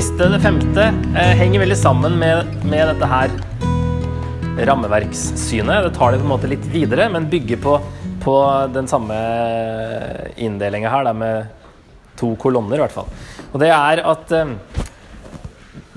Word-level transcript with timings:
siste, 0.00 0.28
det 0.32 0.38
femte, 0.40 0.84
eh, 1.18 1.32
henger 1.36 1.60
veldig 1.60 1.76
sammen 1.76 2.14
med, 2.16 2.48
med 2.64 2.88
dette 2.88 3.04
her 3.04 3.32
rammeverkssynet. 4.64 5.82
Det 5.84 5.90
tar 5.92 6.14
det 6.14 6.20
på 6.22 6.24
en 6.24 6.30
måte 6.30 6.48
litt 6.48 6.64
videre, 6.72 7.10
men 7.12 7.26
bygger 7.28 7.60
på, 7.60 7.74
på 8.24 8.36
den 8.72 8.88
samme 8.88 9.18
inndelinga 10.40 10.88
her, 10.88 11.04
da, 11.04 11.12
med 11.12 11.50
to 12.16 12.30
kolonner 12.40 12.78
i 12.78 12.84
hvert 12.84 12.94
fall. 12.94 13.10
Og 13.50 13.60
det 13.60 13.68
er 13.76 14.00
at 14.14 14.32
eh, 14.38 14.54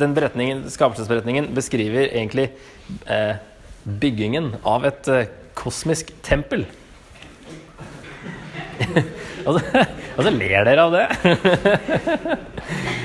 den 0.01 0.17
beretningen, 0.17 0.65
skapelsesberetningen 0.73 1.53
beskriver 1.55 2.09
egentlig 2.09 2.49
eh, 3.07 3.39
byggingen 3.87 4.57
av 4.67 4.83
et 4.89 5.07
eh, 5.13 5.31
kosmisk 5.55 6.11
tempel. 6.27 6.67
og, 9.47 9.61
så, 9.61 9.87
og 10.17 10.21
så 10.27 10.37
ler 10.41 10.67
dere 10.67 10.89
av 10.89 10.99
det. 10.99 11.07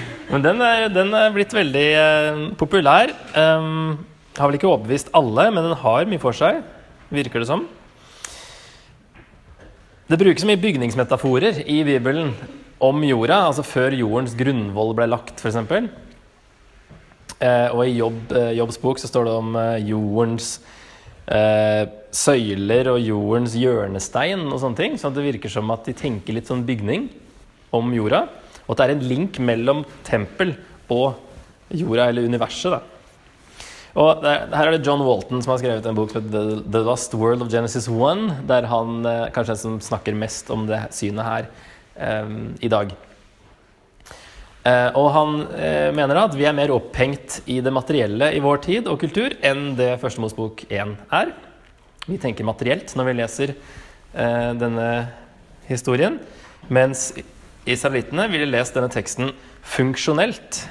Men 0.28 0.44
den 0.44 0.60
er, 0.60 0.88
den 0.92 1.14
er 1.16 1.32
blitt 1.32 1.54
veldig 1.56 1.86
eh, 1.96 2.40
populær. 2.60 3.14
Um, 3.32 3.96
har 4.36 4.50
vel 4.50 4.58
ikke 4.58 4.68
overbevist 4.68 5.08
alle, 5.16 5.48
men 5.50 5.64
den 5.64 5.78
har 5.80 6.08
mye 6.08 6.20
for 6.22 6.36
seg, 6.36 6.60
virker 7.10 7.42
det 7.42 7.48
som. 7.48 7.64
Det 10.08 10.18
brukes 10.20 10.44
mye 10.48 10.60
bygningsmetaforer 10.60 11.62
i 11.68 11.80
Bibelen 11.84 12.34
om 12.80 13.02
jorda, 13.04 13.42
altså 13.48 13.64
før 13.66 13.96
jordens 13.96 14.36
grunnvoll 14.38 14.94
ble 14.96 15.08
lagt, 15.10 15.40
f.eks. 15.40 15.58
Eh, 17.38 17.68
og 17.72 17.82
i 17.84 17.96
Jobb, 17.96 18.32
eh, 18.34 18.52
Jobbs 18.58 18.78
bok 18.82 19.00
så 19.00 19.10
står 19.10 19.28
det 19.28 19.34
om 19.38 19.56
eh, 19.58 19.88
jordens 19.90 20.58
eh, 21.30 21.84
søyler 22.14 22.90
og 22.92 23.00
jordens 23.04 23.54
hjørnestein 23.58 24.46
og 24.48 24.60
sånne 24.62 24.80
ting. 24.80 24.96
Så 24.98 25.12
det 25.14 25.26
virker 25.26 25.52
som 25.52 25.70
at 25.74 25.86
de 25.86 25.96
tenker 25.96 26.36
litt 26.36 26.50
sånn 26.50 26.66
bygning 26.68 27.08
om 27.74 27.92
jorda. 27.94 28.26
Og 28.68 28.74
at 28.74 28.82
det 28.82 28.86
er 28.86 28.94
en 28.98 29.08
link 29.10 29.40
mellom 29.40 29.82
tempel 30.06 30.54
og 30.92 31.16
jorda, 31.72 32.08
eller 32.08 32.28
universet. 32.28 32.76
da. 32.76 32.82
Og 33.98 34.22
der, 34.22 34.44
her 34.52 34.68
er 34.68 34.76
det 34.76 34.86
John 34.86 35.02
Walton 35.02 35.42
som 35.42 35.54
har 35.54 35.62
skrevet 35.62 35.86
en 35.88 35.96
bok 35.96 36.12
som 36.12 36.22
heter 36.22 36.62
The, 36.62 36.84
Lost 36.86 37.16
World 37.18 37.42
of 37.42 37.50
Genesis 37.50 37.88
1, 37.88 38.44
der 38.46 38.68
han 38.70 39.00
eh, 39.08 39.26
kanskje 39.34 39.56
den 39.56 39.62
som 39.64 39.78
snakker 39.88 40.14
mest 40.14 40.52
om 40.54 40.68
det 40.68 40.84
synet 40.94 41.26
her 41.26 41.48
eh, 41.96 42.34
i 42.62 42.70
dag. 42.70 42.92
Eh, 44.68 44.90
og 44.98 45.08
han 45.14 45.34
eh, 45.56 45.88
mener 45.96 46.20
at 46.20 46.36
vi 46.36 46.46
er 46.48 46.56
mer 46.56 46.72
opphengt 46.74 47.40
i 47.48 47.60
det 47.64 47.72
materielle 47.74 48.32
i 48.36 48.42
vår 48.44 48.62
tid 48.66 48.90
og 48.90 49.00
kultur 49.00 49.34
enn 49.46 49.72
det 49.78 49.94
Første 50.02 50.22
Mosebok 50.22 50.66
1 50.68 50.94
er. 51.14 51.32
Vi 52.08 52.18
tenker 52.20 52.46
materielt 52.46 52.92
når 52.98 53.08
vi 53.08 53.16
leser 53.18 53.54
eh, 53.54 54.50
denne 54.58 54.88
historien, 55.68 56.18
mens 56.72 57.10
Israelittene 57.68 58.28
ville 58.32 58.48
lest 58.48 58.76
denne 58.76 58.90
teksten 58.92 59.32
funksjonelt 59.66 60.64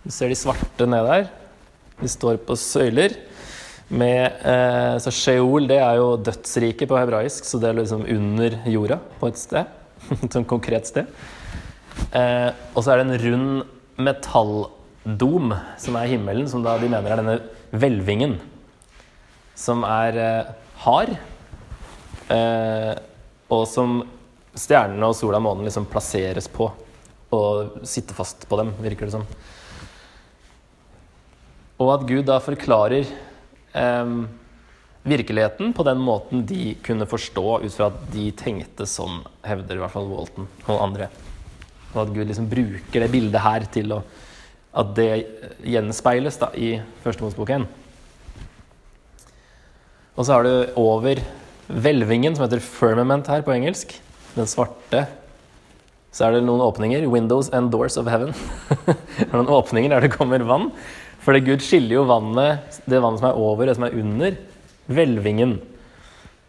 Du 0.00 0.08
ser 0.14 0.32
de 0.32 0.36
svarte 0.40 0.86
ned 0.88 1.04
der. 1.04 1.28
De 2.00 2.08
står 2.08 2.40
på 2.46 2.56
søyler. 2.56 3.12
Med, 3.90 4.32
eh, 4.46 4.98
så 5.02 5.10
Sheol 5.10 5.66
det 5.68 5.78
er 5.82 5.96
jo 5.98 6.16
dødsriket 6.16 6.88
på 6.88 6.96
hebraisk, 6.96 7.44
så 7.44 7.58
det 7.58 7.68
er 7.68 7.74
liksom 7.80 8.06
under 8.06 8.50
jorda 8.70 8.98
på 9.20 9.26
et 9.28 9.38
sted. 9.38 9.64
et 10.22 10.32
sånt 10.32 10.48
konkret 10.48 10.86
sted. 10.88 11.04
Eh, 12.14 12.50
og 12.72 12.80
så 12.80 12.90
er 12.94 12.98
det 13.00 13.06
en 13.08 13.22
rund 13.26 13.64
metalldom 14.00 15.52
som 15.76 15.96
er 16.00 16.06
himmelen, 16.14 16.48
som 16.48 16.64
da 16.64 16.78
de 16.80 16.88
mener 16.88 17.10
er 17.10 17.16
denne 17.20 17.40
hvelvingen. 17.74 18.38
Som 19.58 19.84
er 19.84 20.16
hard, 20.84 21.16
har, 21.16 21.16
eh, 22.36 22.94
og 23.50 23.66
som 23.68 24.00
stjernene 24.56 25.10
og 25.10 25.16
sola 25.18 25.40
og 25.40 25.46
månen 25.46 25.68
liksom 25.68 25.88
plasseres 25.90 26.48
på 26.50 26.70
og 27.30 27.82
sitter 27.86 28.16
fast 28.16 28.46
på 28.50 28.58
dem, 28.58 28.72
virker 28.82 29.06
det 29.06 29.14
som. 29.14 29.26
Og 31.80 31.92
at 31.94 32.06
Gud 32.08 32.26
da 32.28 32.40
forklarer 32.42 33.06
eh, 33.06 34.14
virkeligheten 35.06 35.72
på 35.76 35.86
den 35.86 36.00
måten 36.02 36.42
de 36.46 36.74
kunne 36.84 37.08
forstå 37.08 37.60
ut 37.62 37.76
fra 37.76 37.88
at 37.92 38.00
de 38.12 38.30
tenkte 38.36 38.88
sånn, 38.88 39.22
hevder 39.46 39.78
i 39.78 39.84
hvert 39.84 39.94
fall 39.94 40.10
Walton 40.10 40.48
og 40.66 40.82
andre. 40.88 41.10
Og 41.94 42.02
at 42.04 42.12
Gud 42.14 42.26
liksom 42.26 42.50
bruker 42.50 43.04
det 43.04 43.12
bildet 43.12 43.44
her 43.46 43.66
til 43.72 43.94
å, 43.96 44.02
at 44.80 44.90
det 44.98 45.10
gjenspeiles 45.66 46.38
da, 46.42 46.50
i 46.54 46.76
Første 47.04 47.24
Mosebok 47.24 47.54
1. 47.56 47.68
Og 50.20 50.26
så 50.28 50.36
har 50.36 50.44
du 50.44 50.72
over 50.76 51.16
hvelvingen, 51.70 52.34
som 52.36 52.44
heter 52.44 52.60
firmament 52.60 53.30
her 53.32 53.40
på 53.46 53.54
engelsk, 53.54 53.94
den 54.34 54.48
svarte, 54.50 55.06
så 56.12 56.26
er 56.26 56.34
det 56.34 56.42
noen 56.44 56.60
åpninger. 56.60 57.06
Windows 57.08 57.48
and 57.56 57.70
doors 57.72 57.96
of 57.96 58.10
heaven. 58.10 58.34
noen 59.32 59.48
åpninger 59.48 59.94
der 59.94 60.04
det 60.04 60.10
kommer 60.12 60.44
vann. 60.44 60.68
Fordi 61.24 61.40
Gud 61.46 61.64
skiller 61.64 62.00
jo 62.00 62.08
vannet, 62.10 62.80
det 62.84 63.00
vannet 63.00 63.22
som 63.22 63.30
er 63.30 63.40
over, 63.40 63.64
det 63.64 63.78
som 63.78 63.86
er 63.86 63.96
under, 63.96 64.36
hvelvingen. 64.90 65.56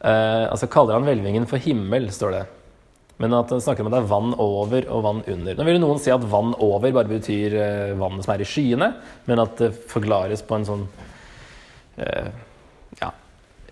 Eh, 0.02 0.46
altså 0.50 0.68
kaller 0.72 0.98
han 0.98 1.08
hvelvingen 1.08 1.48
for 1.48 1.62
himmel, 1.62 2.10
står 2.12 2.36
det. 2.36 2.44
Men 3.24 3.38
at 3.38 3.56
han 3.56 3.64
snakker 3.64 3.86
om 3.86 3.92
at 3.92 3.96
det 3.96 4.02
er 4.02 4.12
vann 4.12 4.36
over 4.42 4.92
og 4.92 5.06
vann 5.06 5.24
under. 5.30 5.56
Nå 5.56 5.70
vil 5.70 5.80
noen 5.80 6.02
si 6.02 6.12
at 6.12 6.28
vann 6.28 6.58
over 6.58 6.92
bare 6.92 7.12
betyr 7.12 7.56
eh, 7.56 7.96
vannet 8.02 8.28
som 8.28 8.36
er 8.36 8.44
i 8.44 8.52
skyene, 8.52 8.94
men 9.32 9.46
at 9.46 9.56
det 9.62 9.76
forklares 9.94 10.44
på 10.44 10.58
en 10.60 10.68
sånn 10.74 10.88
eh, 12.02 12.32
ja, 13.00 13.14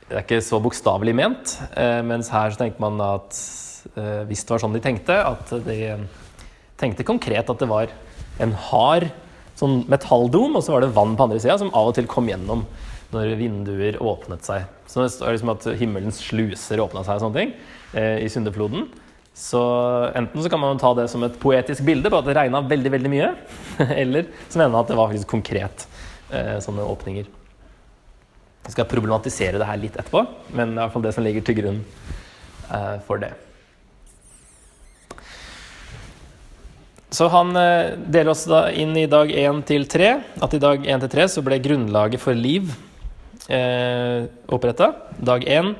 det 0.09 0.17
er 0.17 0.25
ikke 0.25 0.41
så 0.41 0.57
bokstavelig 0.61 1.13
ment, 1.13 1.51
eh, 1.77 2.01
mens 2.05 2.31
her 2.33 2.49
så 2.49 2.63
tenker 2.63 2.81
man 2.81 2.97
at 3.05 3.37
eh, 3.93 4.23
hvis 4.29 4.41
det 4.41 4.55
var 4.55 4.63
sånn 4.63 4.73
de 4.73 4.81
tenkte, 4.81 5.13
at 5.21 5.51
de 5.67 5.77
tenkte 6.81 7.05
konkret 7.05 7.51
at 7.51 7.61
det 7.61 7.69
var 7.69 7.93
en 8.41 8.55
hard 8.69 9.05
sånn 9.59 9.83
metalldom, 9.91 10.57
og 10.57 10.65
så 10.65 10.73
var 10.73 10.85
det 10.85 10.95
vann 10.95 11.13
på 11.19 11.27
andre 11.27 11.41
sida 11.41 11.59
som 11.61 11.69
av 11.77 11.91
og 11.91 11.97
til 11.99 12.09
kom 12.09 12.29
gjennom 12.31 12.65
når 13.13 13.35
vinduer 13.37 13.99
åpnet 14.01 14.45
seg. 14.45 14.65
Så 14.89 15.03
det 15.03 15.11
er 15.21 15.35
liksom 15.35 15.53
at 15.53 15.69
himmelens 15.77 16.23
sluser 16.25 16.81
åpna 16.81 17.05
seg 17.05 17.19
og 17.19 17.27
sånne 17.27 17.43
ting 17.43 17.53
eh, 17.93 18.17
i 18.25 18.33
syndefloden. 18.33 18.89
Så 19.37 19.61
enten 20.17 20.41
så 20.41 20.49
kan 20.51 20.61
man 20.63 20.81
ta 20.81 20.95
det 20.97 21.05
som 21.13 21.21
et 21.25 21.37
poetisk 21.41 21.85
bilde 21.85 22.09
på 22.09 22.17
at 22.17 22.25
det 22.25 22.37
regna 22.37 22.65
veldig 22.65 22.97
veldig 22.97 23.13
mye, 23.13 23.33
eller 24.01 24.25
så 24.47 24.57
mener 24.57 24.73
man 24.73 24.81
at 24.81 24.89
det 24.89 24.97
var 24.97 25.13
faktisk 25.13 25.37
konkret 25.37 25.85
sånne 26.29 26.83
åpninger. 26.85 27.25
Vi 28.69 28.75
skal 28.75 28.85
problematisere 28.85 29.57
det 29.57 29.65
her 29.65 29.79
litt 29.81 29.95
etterpå, 29.97 30.21
men 30.53 30.75
det 30.75 30.77
er 30.77 30.83
i 30.83 30.83
hvert 30.83 30.93
fall 30.93 31.05
det 31.07 31.11
som 31.15 31.23
ligger 31.25 31.41
til 31.41 31.55
grunn 31.57 31.77
eh, 32.69 32.97
for 33.07 33.17
det. 33.17 33.31
Så 37.09 37.25
han 37.33 37.49
eh, 37.57 37.95
deler 38.13 38.29
oss 38.35 38.43
da 38.45 38.67
inn 38.69 38.93
i 38.93 39.07
dag 39.09 39.33
1 39.33 39.63
til 39.65 39.87
3. 39.89 40.09
At 40.45 40.53
i 40.53 40.59
dag 40.61 40.85
1 40.85 41.01
til 41.01 41.11
3 41.15 41.25
så 41.33 41.41
ble 41.47 41.57
grunnlaget 41.65 42.21
for 42.21 42.37
liv 42.37 42.69
eh, 43.49 44.29
oppretta. 44.53 44.91
Dag 45.17 45.49
1 45.49 45.73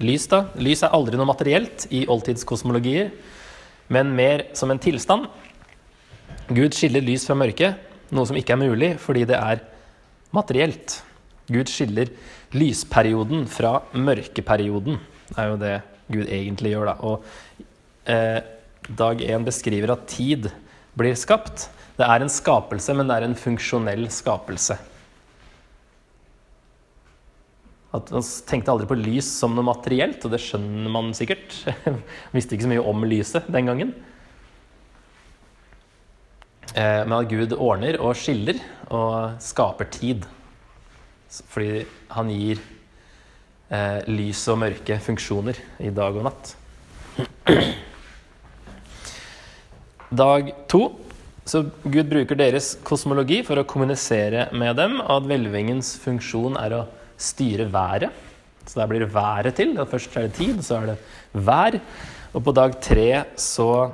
lys, 0.00 0.24
da. 0.32 0.46
Lys 0.56 0.86
er 0.88 0.96
aldri 0.96 1.20
noe 1.20 1.28
materielt 1.28 1.84
i 1.92 2.06
oldtidskosmologier, 2.08 3.12
men 3.92 4.16
mer 4.16 4.46
som 4.56 4.72
en 4.72 4.80
tilstand. 4.80 5.28
Gud 6.48 6.72
skiller 6.72 7.04
lys 7.04 7.28
fra 7.28 7.36
mørke, 7.36 7.74
noe 8.08 8.24
som 8.24 8.40
ikke 8.40 8.56
er 8.56 8.64
mulig 8.64 8.92
fordi 9.04 9.28
det 9.28 9.36
er 9.36 9.60
materielt. 10.32 11.02
Gud 11.50 11.70
skiller 11.70 12.10
lysperioden 12.54 13.46
fra 13.50 13.80
mørkeperioden, 13.94 15.00
er 15.36 15.50
jo 15.50 15.58
det 15.60 15.74
Gud 16.10 16.26
egentlig 16.26 16.74
gjør, 16.74 16.90
da. 16.90 16.94
Og 17.06 18.10
eh, 18.10 18.40
dag 18.98 19.22
én 19.22 19.46
beskriver 19.46 19.94
at 19.94 20.06
tid 20.10 20.50
blir 20.98 21.18
skapt. 21.18 21.68
Det 21.98 22.06
er 22.06 22.22
en 22.22 22.32
skapelse, 22.32 22.94
men 22.96 23.10
det 23.10 23.18
er 23.18 23.26
en 23.28 23.38
funksjonell 23.38 24.08
skapelse. 24.12 24.78
At 27.90 28.10
Man 28.14 28.22
tenkte 28.46 28.70
aldri 28.70 28.86
på 28.86 28.98
lys 28.98 29.26
som 29.40 29.56
noe 29.56 29.66
materielt, 29.66 30.22
og 30.24 30.34
det 30.34 30.42
skjønner 30.42 30.90
man 30.92 31.10
sikkert. 31.16 31.54
Visste 32.34 32.54
ikke 32.54 32.68
så 32.68 32.72
mye 32.72 32.86
om 32.92 33.06
lyset 33.06 33.50
den 33.50 33.70
gangen. 33.70 33.94
Eh, 36.70 37.02
men 37.02 37.16
at 37.18 37.30
Gud 37.30 37.56
ordner 37.58 37.98
og 37.98 38.14
skiller 38.18 38.60
og 38.94 39.42
skaper 39.42 39.90
tid. 39.90 40.28
Fordi 41.30 41.84
han 42.10 42.30
gir 42.34 42.60
eh, 43.70 44.00
lys 44.10 44.42
og 44.50 44.60
mørke 44.64 44.98
funksjoner 45.02 45.60
i 45.82 45.92
dag 45.94 46.16
og 46.18 46.26
natt. 46.26 46.54
Dag 50.10 50.50
to. 50.70 50.88
Så 51.46 51.64
Gud 51.82 52.10
bruker 52.10 52.38
deres 52.38 52.74
kosmologi 52.86 53.40
for 53.46 53.58
å 53.58 53.66
kommunisere 53.66 54.48
med 54.54 54.76
dem 54.78 54.98
og 55.00 55.12
at 55.20 55.28
hvelvingens 55.30 55.96
funksjon 56.02 56.58
er 56.60 56.74
å 56.76 56.82
styre 57.20 57.66
været. 57.70 58.10
Så 58.66 58.78
der 58.78 58.90
blir 58.90 59.02
det 59.02 59.10
været 59.14 59.56
til. 59.58 59.74
Først 59.88 60.14
er 60.16 60.28
det 60.28 60.36
tid, 60.38 60.60
så 60.66 60.80
er 60.80 60.92
det 60.92 60.98
vær. 61.46 61.78
Og 62.34 62.44
på 62.46 62.54
dag 62.54 62.76
tre 62.82 63.08
så 63.40 63.90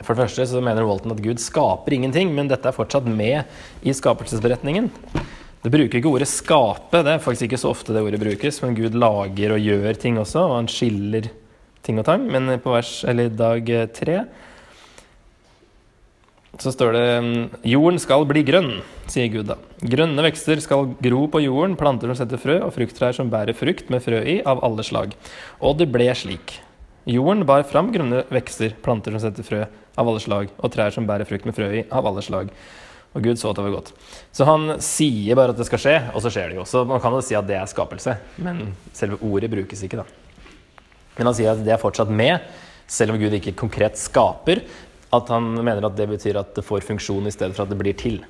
For 0.00 0.16
det 0.16 0.24
første 0.24 0.46
så 0.48 0.62
mener 0.64 0.86
Walton 0.88 1.12
at 1.12 1.20
Gud 1.20 1.42
skaper 1.42 1.92
ingenting, 1.92 2.30
men 2.32 2.48
dette 2.48 2.70
er 2.70 2.72
fortsatt 2.72 3.04
med 3.04 3.44
i 3.84 3.92
skapelsesberetningen. 3.92 4.86
Det 5.60 5.68
bruker 5.68 5.98
ikke 5.98 6.08
ordet 6.08 6.28
'skape', 6.28 7.02
det 7.04 7.12
er 7.12 7.18
faktisk 7.20 7.50
ikke 7.50 7.60
så 7.60 7.70
ofte 7.74 7.92
det 7.92 8.00
ordet 8.00 8.20
brukes, 8.20 8.62
men 8.62 8.74
Gud 8.74 8.94
lager 8.96 9.52
og 9.52 9.60
gjør 9.60 9.98
ting 10.00 10.16
også, 10.16 10.40
og 10.40 10.56
han 10.56 10.68
skiller 10.68 11.28
ting 11.84 11.98
og 11.98 12.06
tang. 12.06 12.24
Men 12.30 12.48
på 12.60 12.72
vers, 12.72 13.04
eller 13.04 13.28
dag 13.28 13.68
tre 13.92 14.24
så 16.60 16.72
står 16.74 16.92
det 16.92 17.04
Jorden 17.70 17.98
skal 18.02 18.24
bli 18.28 18.42
grønn, 18.44 18.80
sier 19.08 19.30
Gud 19.32 19.48
da. 19.48 19.56
Grønne 19.80 20.24
vekster 20.26 20.60
skal 20.60 20.90
gro 21.00 21.26
på 21.30 21.40
jorden, 21.44 21.76
planter 21.78 22.10
som 22.10 22.18
setter 22.18 22.40
frø, 22.40 22.58
og 22.66 22.74
frukttrær 22.74 23.14
som 23.16 23.30
bærer 23.32 23.56
frukt 23.56 23.88
med 23.92 24.02
frø 24.04 24.20
i, 24.24 24.40
av 24.44 24.60
alle 24.66 24.84
slag. 24.84 25.14
Og 25.60 25.78
det 25.80 25.88
ble 25.92 26.10
slik. 26.16 26.58
Jorden 27.08 27.46
bar 27.48 27.64
fram 27.68 27.92
grønne 27.94 28.24
vekster, 28.32 28.74
planter 28.84 29.16
som 29.16 29.22
setter 29.24 29.46
frø 29.46 29.62
av 29.64 30.08
alle 30.08 30.20
slag, 30.20 30.52
og 30.58 30.72
trær 30.74 30.92
som 30.92 31.08
bærer 31.08 31.28
frukt 31.28 31.48
med 31.48 31.56
frø 31.56 31.70
i, 31.80 31.84
av 31.88 32.08
alle 32.10 32.24
slag. 32.24 32.52
Og 33.10 33.24
Gud 33.24 33.40
så 33.40 33.50
at 33.50 33.58
det 33.58 33.64
var 33.66 33.74
godt. 33.74 33.92
Så 34.34 34.46
han 34.46 34.76
sier 34.84 35.38
bare 35.38 35.50
at 35.50 35.58
det 35.58 35.66
skal 35.66 35.82
skje, 35.82 35.96
og 36.14 36.22
så 36.22 36.30
skjer 36.30 36.52
det 36.52 36.60
jo. 36.60 36.66
Så 36.68 36.84
man 36.86 37.02
kan 37.02 37.14
jo 37.16 37.22
si 37.26 37.34
at 37.34 37.48
det 37.48 37.56
er 37.58 37.70
skapelse, 37.70 38.14
men 38.38 38.68
selve 38.94 39.18
ordet 39.26 39.50
brukes 39.50 39.82
ikke, 39.86 40.04
da. 40.04 40.06
Men 41.18 41.30
han 41.30 41.36
sier 41.36 41.52
at 41.52 41.64
det 41.66 41.74
er 41.74 41.82
fortsatt 41.82 42.12
med, 42.14 42.38
selv 42.90 43.14
om 43.14 43.18
Gud 43.20 43.34
ikke 43.34 43.56
konkret 43.58 43.98
skaper, 43.98 44.62
at 45.10 45.32
han 45.34 45.48
mener 45.58 45.88
at 45.88 45.96
det 45.98 46.06
betyr 46.12 46.38
at 46.38 46.54
det 46.54 46.62
får 46.66 46.86
funksjon 46.86 47.26
i 47.26 47.34
stedet 47.34 47.56
for 47.56 47.66
at 47.66 47.72
det 47.72 47.80
blir 47.80 47.98
til. 47.98 48.20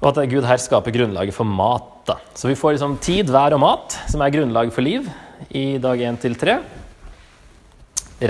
Og 0.00 0.10
at 0.10 0.32
Gud 0.32 0.46
her 0.48 0.58
skaper 0.58 0.94
grunnlaget 0.94 1.36
for 1.36 1.46
mat. 1.46 1.86
Da. 2.08 2.16
Så 2.34 2.48
vi 2.50 2.58
får 2.58 2.74
liksom 2.74 2.98
tid, 3.04 3.30
vær 3.30 3.54
og 3.54 3.62
mat, 3.62 3.94
som 4.10 4.24
er 4.24 4.34
grunnlaget 4.34 4.74
for 4.74 4.82
liv, 4.82 5.06
i 5.54 5.78
dag 5.82 6.02
1 6.10 6.20
til 6.24 6.34
3. 6.40 6.58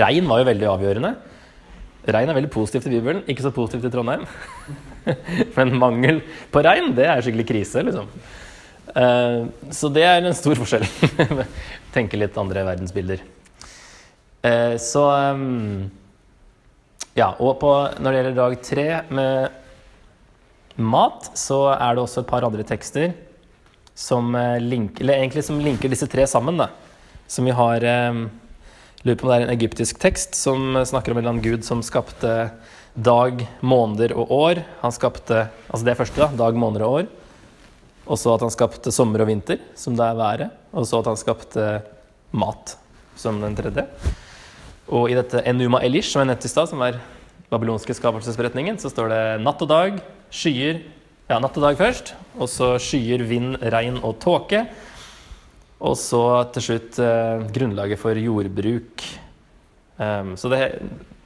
Regn 0.03 0.29
var 0.29 0.41
jo 0.41 0.49
veldig 0.51 0.69
avgjørende. 0.69 1.15
Regn 2.11 2.29
er 2.29 2.37
veldig 2.37 2.53
positivt 2.53 2.87
i 2.87 2.93
Bibelen, 2.93 3.25
ikke 3.29 3.45
så 3.45 3.53
positivt 3.55 3.89
i 3.89 3.93
Trondheim. 3.93 4.27
Men 5.57 5.73
mangel 5.79 6.21
på 6.51 6.63
regn, 6.65 6.93
det 6.97 7.07
er 7.09 7.23
skikkelig 7.23 7.47
krise, 7.49 7.83
liksom. 7.87 8.09
Eh, 8.95 9.39
så 9.71 9.89
det 9.93 10.03
er 10.07 10.19
en 10.21 10.35
stor 10.37 10.59
forskjell. 10.59 10.85
Tenke 11.95 12.19
litt 12.19 12.37
andre 12.39 12.65
verdensbilder. 12.67 13.23
Eh, 14.41 14.75
så 14.81 15.05
ehm, 15.15 15.89
ja, 17.17 17.31
og 17.39 17.57
på, 17.61 17.71
når 17.99 18.11
det 18.11 18.21
gjelder 18.21 18.37
dag 18.39 18.59
tre 18.65 18.87
med 19.11 19.59
mat, 20.81 21.31
så 21.37 21.65
er 21.75 21.95
det 21.95 22.05
også 22.05 22.23
et 22.23 22.31
par 22.31 22.47
andre 22.47 22.65
tekster 22.67 23.11
som, 23.95 24.31
linker, 24.33 25.05
link, 25.05 25.17
egentlig 25.17 25.43
som 25.45 25.59
linker 25.61 25.91
disse 25.91 26.07
tre 26.09 26.25
sammen. 26.29 26.57
Da. 26.63 26.71
Som 27.31 27.47
vi 27.47 27.55
har 27.55 27.83
eh, 27.85 28.23
Lurer 29.01 29.17
på 29.17 29.25
om 29.25 29.31
det 29.31 29.37
er 29.39 29.43
en 29.47 29.55
egyptisk 29.55 29.97
tekst 29.97 30.35
som 30.37 30.75
snakker 30.85 31.09
om 31.09 31.17
en 31.17 31.23
eller 31.23 31.31
annen 31.33 31.41
gud 31.41 31.65
som 31.65 31.79
skapte 31.81 32.51
dag, 32.95 33.45
måneder 33.61 34.13
og 34.17 34.31
år. 34.31 34.61
Han 34.81 34.93
skapte 34.95 35.47
Altså 35.71 35.85
det 35.87 35.97
første, 35.97 36.19
da. 36.19 36.29
Dag, 36.43 36.57
måneder 36.57 36.85
og 36.85 36.99
år. 37.01 37.09
Og 38.11 38.19
så 38.19 38.33
at 38.33 38.43
han 38.43 38.51
skapte 38.51 38.91
sommer 38.91 39.23
og 39.23 39.29
vinter, 39.29 39.61
som 39.77 39.95
det 39.95 40.05
er 40.05 40.17
været. 40.17 40.51
Og 40.73 40.87
så 40.87 40.99
at 40.99 41.07
han 41.11 41.19
skapte 41.19 41.67
mat, 42.31 42.75
som 43.15 43.39
den 43.41 43.55
tredje. 43.55 43.85
Og 44.91 45.11
i 45.11 45.15
dette 45.15 45.43
Enuma 45.47 45.79
Elish, 45.85 46.11
som 46.11 46.23
jeg 46.23 46.31
nevnte 46.31 46.49
i 46.49 46.51
stad, 46.51 46.67
som 46.67 46.81
er 46.83 46.99
babylonske 47.51 47.95
skapelsesberetningen, 47.95 48.79
så 48.79 48.91
står 48.91 49.11
det 49.11 49.21
natt 49.43 49.61
og 49.63 49.71
dag, 49.71 50.01
skyer 50.31 50.81
Ja, 51.31 51.37
natt 51.39 51.55
og 51.55 51.63
dag 51.63 51.77
først, 51.79 52.09
og 52.35 52.49
så 52.51 52.73
skyer, 52.81 53.21
vind, 53.23 53.53
regn 53.71 54.01
og 54.03 54.17
tåke. 54.19 54.65
Og 55.79 55.95
så 55.95 56.19
til 56.51 56.65
slutt 56.65 56.99
eh, 56.99 57.45
grunnlaget 57.55 58.01
for 58.01 58.19
jordbruk. 58.19 59.05
Um, 59.95 60.33
så 60.35 60.51
det, 60.51 60.59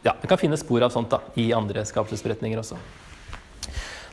ja, 0.06 0.14
vi 0.22 0.30
kan 0.30 0.40
finne 0.40 0.58
spor 0.62 0.86
av 0.86 0.94
sånt 0.94 1.10
da, 1.12 1.22
i 1.42 1.50
andre 1.56 1.84
skapelsesberetninger 1.88 2.62
også. 2.62 2.78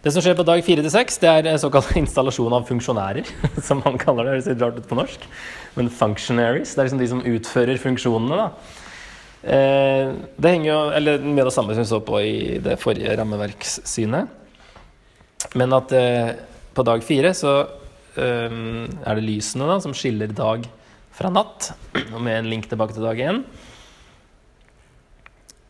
Det 0.02 0.10
som 0.10 0.22
skjer 0.24 0.34
på 0.34 0.42
dag 0.46 0.64
fire 0.66 0.82
til 0.82 0.90
seks, 0.90 1.20
det 1.22 1.30
er 1.30 1.58
såkalt 1.62 1.92
installasjon 2.00 2.54
av 2.56 2.64
funksjonærer. 2.66 3.28
Som 3.66 3.84
man 3.84 4.00
kaller 4.02 4.26
det. 4.26 4.40
Det 4.40 4.46
ser 4.48 4.58
rart 4.58 4.80
ut 4.80 4.88
på 4.90 4.98
norsk. 4.98 5.26
Men 5.76 5.90
functionaries. 5.94 6.72
Det 6.74 6.82
er 6.82 6.88
liksom 6.88 7.02
de 7.02 7.10
som 7.12 7.22
utfører 7.22 7.78
funksjonene. 7.78 8.40
da. 8.40 8.48
Eh, 9.42 10.10
det 10.38 10.50
henger 10.52 10.68
jo 10.68 10.80
Eller 10.94 11.22
med 11.22 11.46
det 11.46 11.54
samme 11.54 11.74
som 11.74 11.82
vi 11.82 11.90
så 11.90 12.00
på 12.02 12.18
i 12.22 12.58
det 12.62 12.76
forrige 12.82 13.14
rammeverkssynet. 13.18 14.40
Men 15.54 15.78
at 15.78 15.94
eh, 15.94 16.34
på 16.74 16.82
dag 16.86 17.02
fire 17.06 17.30
så 17.34 17.54
eh, 18.18 18.50
er 18.50 19.18
det 19.18 19.26
lysene 19.26 19.70
da, 19.70 19.78
som 19.82 19.94
skiller 19.94 20.34
dag 20.34 20.66
fra 21.14 21.30
natt. 21.30 21.76
Og 22.14 22.18
med 22.18 22.40
en 22.40 22.50
link 22.50 22.66
tilbake 22.66 22.98
til 22.98 23.06
dag 23.06 23.22
én. 23.22 23.44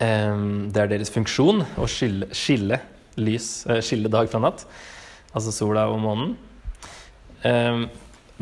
Det 0.02 0.80
er 0.82 0.88
deres 0.90 1.12
funksjon 1.14 1.62
å 1.78 1.86
skille, 1.86 2.26
skille, 2.34 2.80
lys, 3.22 3.62
skille 3.86 4.10
dag 4.10 4.30
fra 4.32 4.40
natt. 4.42 4.64
Altså 5.30 5.52
sola 5.54 5.84
og 5.92 6.00
månen. 6.02 6.32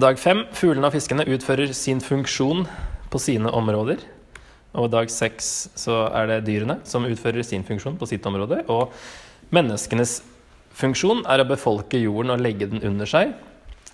dag 0.00 0.22
fem. 0.22 0.46
Fuglene 0.56 0.88
og 0.88 0.94
fiskene 0.94 1.26
utfører 1.28 1.74
sin 1.76 2.00
funksjon 2.00 2.64
på 3.12 3.20
sine 3.20 3.52
områder. 3.52 4.00
Og 4.78 4.90
dag 4.92 5.10
seks 5.10 5.70
så 5.78 6.04
er 6.14 6.30
det 6.30 6.44
dyrene 6.46 6.78
som 6.86 7.06
utfører 7.08 7.44
sin 7.46 7.66
funksjon 7.66 7.98
på 7.98 8.08
sitt 8.08 8.26
område. 8.26 8.62
Og 8.70 8.94
menneskenes 9.54 10.20
funksjon 10.78 11.24
er 11.28 11.42
å 11.42 11.48
befolke 11.48 12.00
jorden 12.00 12.36
og 12.36 12.44
legge 12.44 12.70
den 12.70 12.82
under 12.86 13.08
seg. 13.10 13.34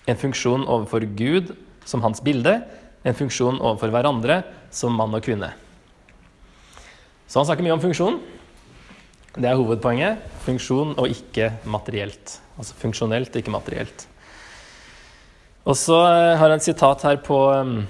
En 0.07 0.19
funksjon 0.19 0.67
overfor 0.69 1.07
Gud 1.17 1.55
som 1.87 2.03
hans 2.05 2.21
bilde. 2.23 2.59
En 3.03 3.17
funksjon 3.17 3.57
overfor 3.59 3.91
hverandre 3.93 4.43
som 4.71 4.93
mann 4.95 5.15
og 5.17 5.25
kvinne. 5.25 5.51
Så 7.27 7.41
han 7.41 7.47
snakker 7.47 7.65
mye 7.65 7.75
om 7.75 7.83
funksjon. 7.83 8.21
Det 9.37 9.49
er 9.49 9.59
hovedpoenget. 9.59 10.23
Funksjon 10.45 10.95
og 10.95 11.11
ikke 11.11 11.51
materielt. 11.67 12.37
Altså 12.57 12.77
funksjonelt, 12.79 13.35
ikke 13.35 13.53
materielt. 13.53 14.07
Og 15.67 15.75
så 15.75 15.97
har 16.39 16.47
jeg 16.47 16.61
et 16.61 16.67
sitat 16.69 17.03
her 17.03 17.17
på 17.19 17.37
um, 17.51 17.81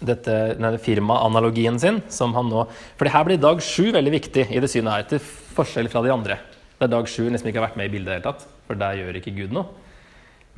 dette, 0.00 0.36
denne 0.56 0.78
firmaanalogien 0.80 1.76
sin. 1.78 2.00
som 2.08 2.32
han 2.34 2.48
nå, 2.48 2.64
For 2.96 3.04
det 3.04 3.12
her 3.12 3.26
blir 3.28 3.42
dag 3.42 3.60
sju 3.60 3.92
veldig 3.92 4.14
viktig 4.16 4.46
i 4.48 4.62
det 4.62 4.70
synet 4.72 4.94
her, 4.94 5.04
til 5.10 5.20
forskjell 5.20 5.92
fra 5.92 6.02
de 6.06 6.14
andre. 6.14 6.38
Det 6.78 6.88
er 6.88 6.94
dag 6.94 7.12
sju 7.12 7.28
nesten 7.28 7.52
ikke 7.52 7.60
har 7.60 7.68
vært 7.68 7.76
med 7.76 7.90
i 7.90 7.92
bildet 7.92 8.08
i 8.08 8.10
det 8.14 8.18
hele 8.22 8.30
tatt, 8.30 8.48
for 8.64 8.80
der 8.80 8.96
gjør 8.96 9.20
ikke 9.20 9.36
Gud 9.36 9.52
noe. 9.52 9.68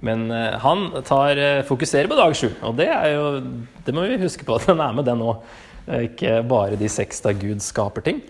Men 0.07 0.25
uh, 0.31 0.55
han 0.63 0.87
tar, 1.03 1.35
uh, 1.35 1.67
fokuserer 1.67 2.07
på 2.11 2.19
dag 2.23 2.39
sju, 2.39 2.49
og 2.63 2.79
det 2.79 2.89
er 2.95 3.11
jo 3.17 3.27
Det 3.83 3.95
må 3.95 4.07
vi 4.07 4.23
huske 4.23 4.47
på, 4.47 4.55
at 4.55 4.71
er 4.71 4.95
med 4.95 5.05
den 5.11 5.27
òg. 5.27 5.43
Ikke 5.89 6.39
bare 6.47 6.79
de 6.79 6.89
seks 6.91 7.23
da 7.25 7.33
Gud 7.35 7.63
skaper 7.65 8.05
ting. 8.07 8.23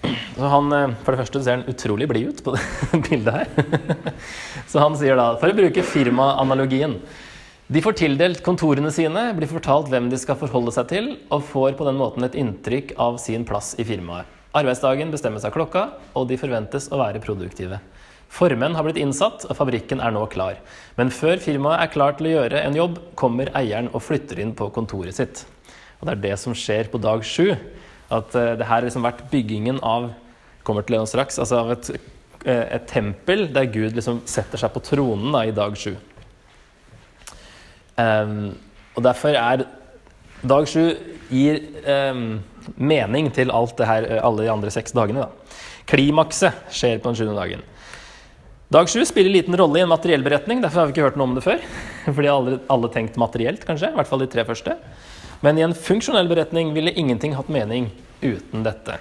Så 0.00 0.48
han, 0.48 0.72
eh, 0.72 0.94
For 1.04 1.12
det 1.12 1.20
første 1.20 1.42
ser 1.44 1.58
han 1.58 1.68
utrolig 1.68 2.08
blid 2.08 2.30
ut 2.30 2.44
på 2.44 2.54
det 2.56 3.00
bildet 3.08 3.34
her. 3.34 4.14
Så 4.70 4.80
han 4.80 4.96
sier 4.96 5.18
da, 5.18 5.34
for 5.40 5.52
å 5.52 5.56
bruke 5.56 5.84
firmaanalogien 5.84 6.96
De 7.70 7.82
får 7.84 7.98
tildelt 8.00 8.40
kontorene 8.42 8.90
sine, 8.90 9.28
blir 9.36 9.50
fortalt 9.50 9.90
hvem 9.92 10.08
de 10.10 10.18
skal 10.18 10.38
forholde 10.40 10.72
seg 10.74 10.88
til, 10.90 11.12
og 11.30 11.44
får 11.52 11.76
på 11.78 11.86
den 11.86 12.00
måten 12.00 12.26
et 12.26 12.34
inntrykk 12.34 12.96
av 12.98 13.20
sin 13.22 13.44
plass 13.46 13.76
i 13.78 13.86
firmaet. 13.86 14.26
Arbeidsdagen 14.58 15.12
bestemmes 15.12 15.44
av 15.46 15.54
klokka, 15.54 15.84
og 16.18 16.26
de 16.26 16.40
forventes 16.40 16.88
å 16.90 16.98
være 16.98 17.22
produktive. 17.22 17.78
Formenn 18.30 18.74
har 18.74 18.82
blitt 18.86 18.98
innsatt, 18.98 19.44
og 19.46 19.54
fabrikken 19.54 20.02
er 20.02 20.10
nå 20.10 20.24
klar. 20.32 20.58
Men 20.98 21.14
før 21.14 21.38
firmaet 21.38 21.84
er 21.84 21.94
klar 21.94 22.18
til 22.18 22.26
å 22.26 22.34
gjøre 22.34 22.64
en 22.64 22.80
jobb, 22.80 22.98
kommer 23.14 23.54
eieren 23.54 23.92
og 23.94 24.02
flytter 24.02 24.42
inn 24.42 24.50
på 24.58 24.66
kontoret 24.74 25.14
sitt. 25.14 25.44
Og 26.00 26.08
det 26.08 26.14
er 26.14 26.22
det 26.24 26.36
som 26.40 26.56
skjer 26.56 26.88
på 26.90 27.00
dag 27.02 27.24
sju. 27.26 27.52
At 28.10 28.32
uh, 28.34 28.54
det 28.58 28.66
her 28.66 28.80
har 28.80 28.86
liksom 28.86 29.04
vært 29.06 29.26
byggingen 29.32 29.80
av 29.86 30.10
kommer 30.66 30.84
til 30.84 30.98
det 30.98 31.06
straks, 31.08 31.38
altså 31.40 31.62
av 31.62 31.70
et, 31.72 31.90
uh, 32.44 32.66
et, 32.76 32.86
tempel 32.90 33.46
der 33.54 33.68
Gud 33.72 33.96
liksom 33.96 34.20
setter 34.28 34.60
seg 34.60 34.72
på 34.74 34.82
tronen 34.84 35.32
da, 35.34 35.44
i 35.46 35.54
dag 35.56 35.76
sju. 35.78 35.94
Um, 38.00 38.52
og 38.96 39.04
derfor 39.04 39.36
er 39.36 39.66
dag 40.40 40.68
sju 40.68 40.84
gir 41.30 41.60
um, 41.84 42.40
mening 42.80 43.28
til 43.34 43.52
alt 43.54 43.76
det 43.78 43.88
her, 43.88 44.08
alle 44.24 44.46
de 44.46 44.52
andre 44.52 44.72
seks 44.72 44.96
dagene. 44.96 45.26
Da. 45.26 45.60
Klimakset 45.90 46.72
skjer 46.72 46.98
på 46.98 47.10
den 47.10 47.20
sjuende 47.20 47.38
dagen. 47.38 47.62
Dag 48.70 48.86
sju 48.86 49.00
spiller 49.08 49.32
liten 49.34 49.56
rolle 49.58 49.80
i 49.80 49.82
en 49.82 49.90
materiell 49.90 50.22
beretning, 50.22 50.60
derfor 50.62 50.82
har 50.82 50.90
vi 50.90 50.94
ikke 50.94 51.08
hørt 51.08 51.16
noe 51.18 51.26
om 51.26 51.32
det 51.34 51.42
før. 51.42 51.62
Fordi 52.16 52.30
alle, 52.30 52.58
alle 52.70 52.90
tenkt 52.94 53.18
materielt, 53.18 53.64
kanskje, 53.66 53.90
i 53.90 53.98
hvert 53.98 54.10
fall 54.10 54.22
de 54.22 54.30
tre 54.30 54.44
første. 54.46 54.76
Men 55.40 55.58
i 55.58 55.64
en 55.64 55.74
funksjonell 55.74 56.28
beretning 56.28 56.74
ville 56.76 56.92
ingenting 56.92 57.34
hatt 57.36 57.48
mening 57.48 57.88
uten 58.20 58.64
dette. 58.66 58.98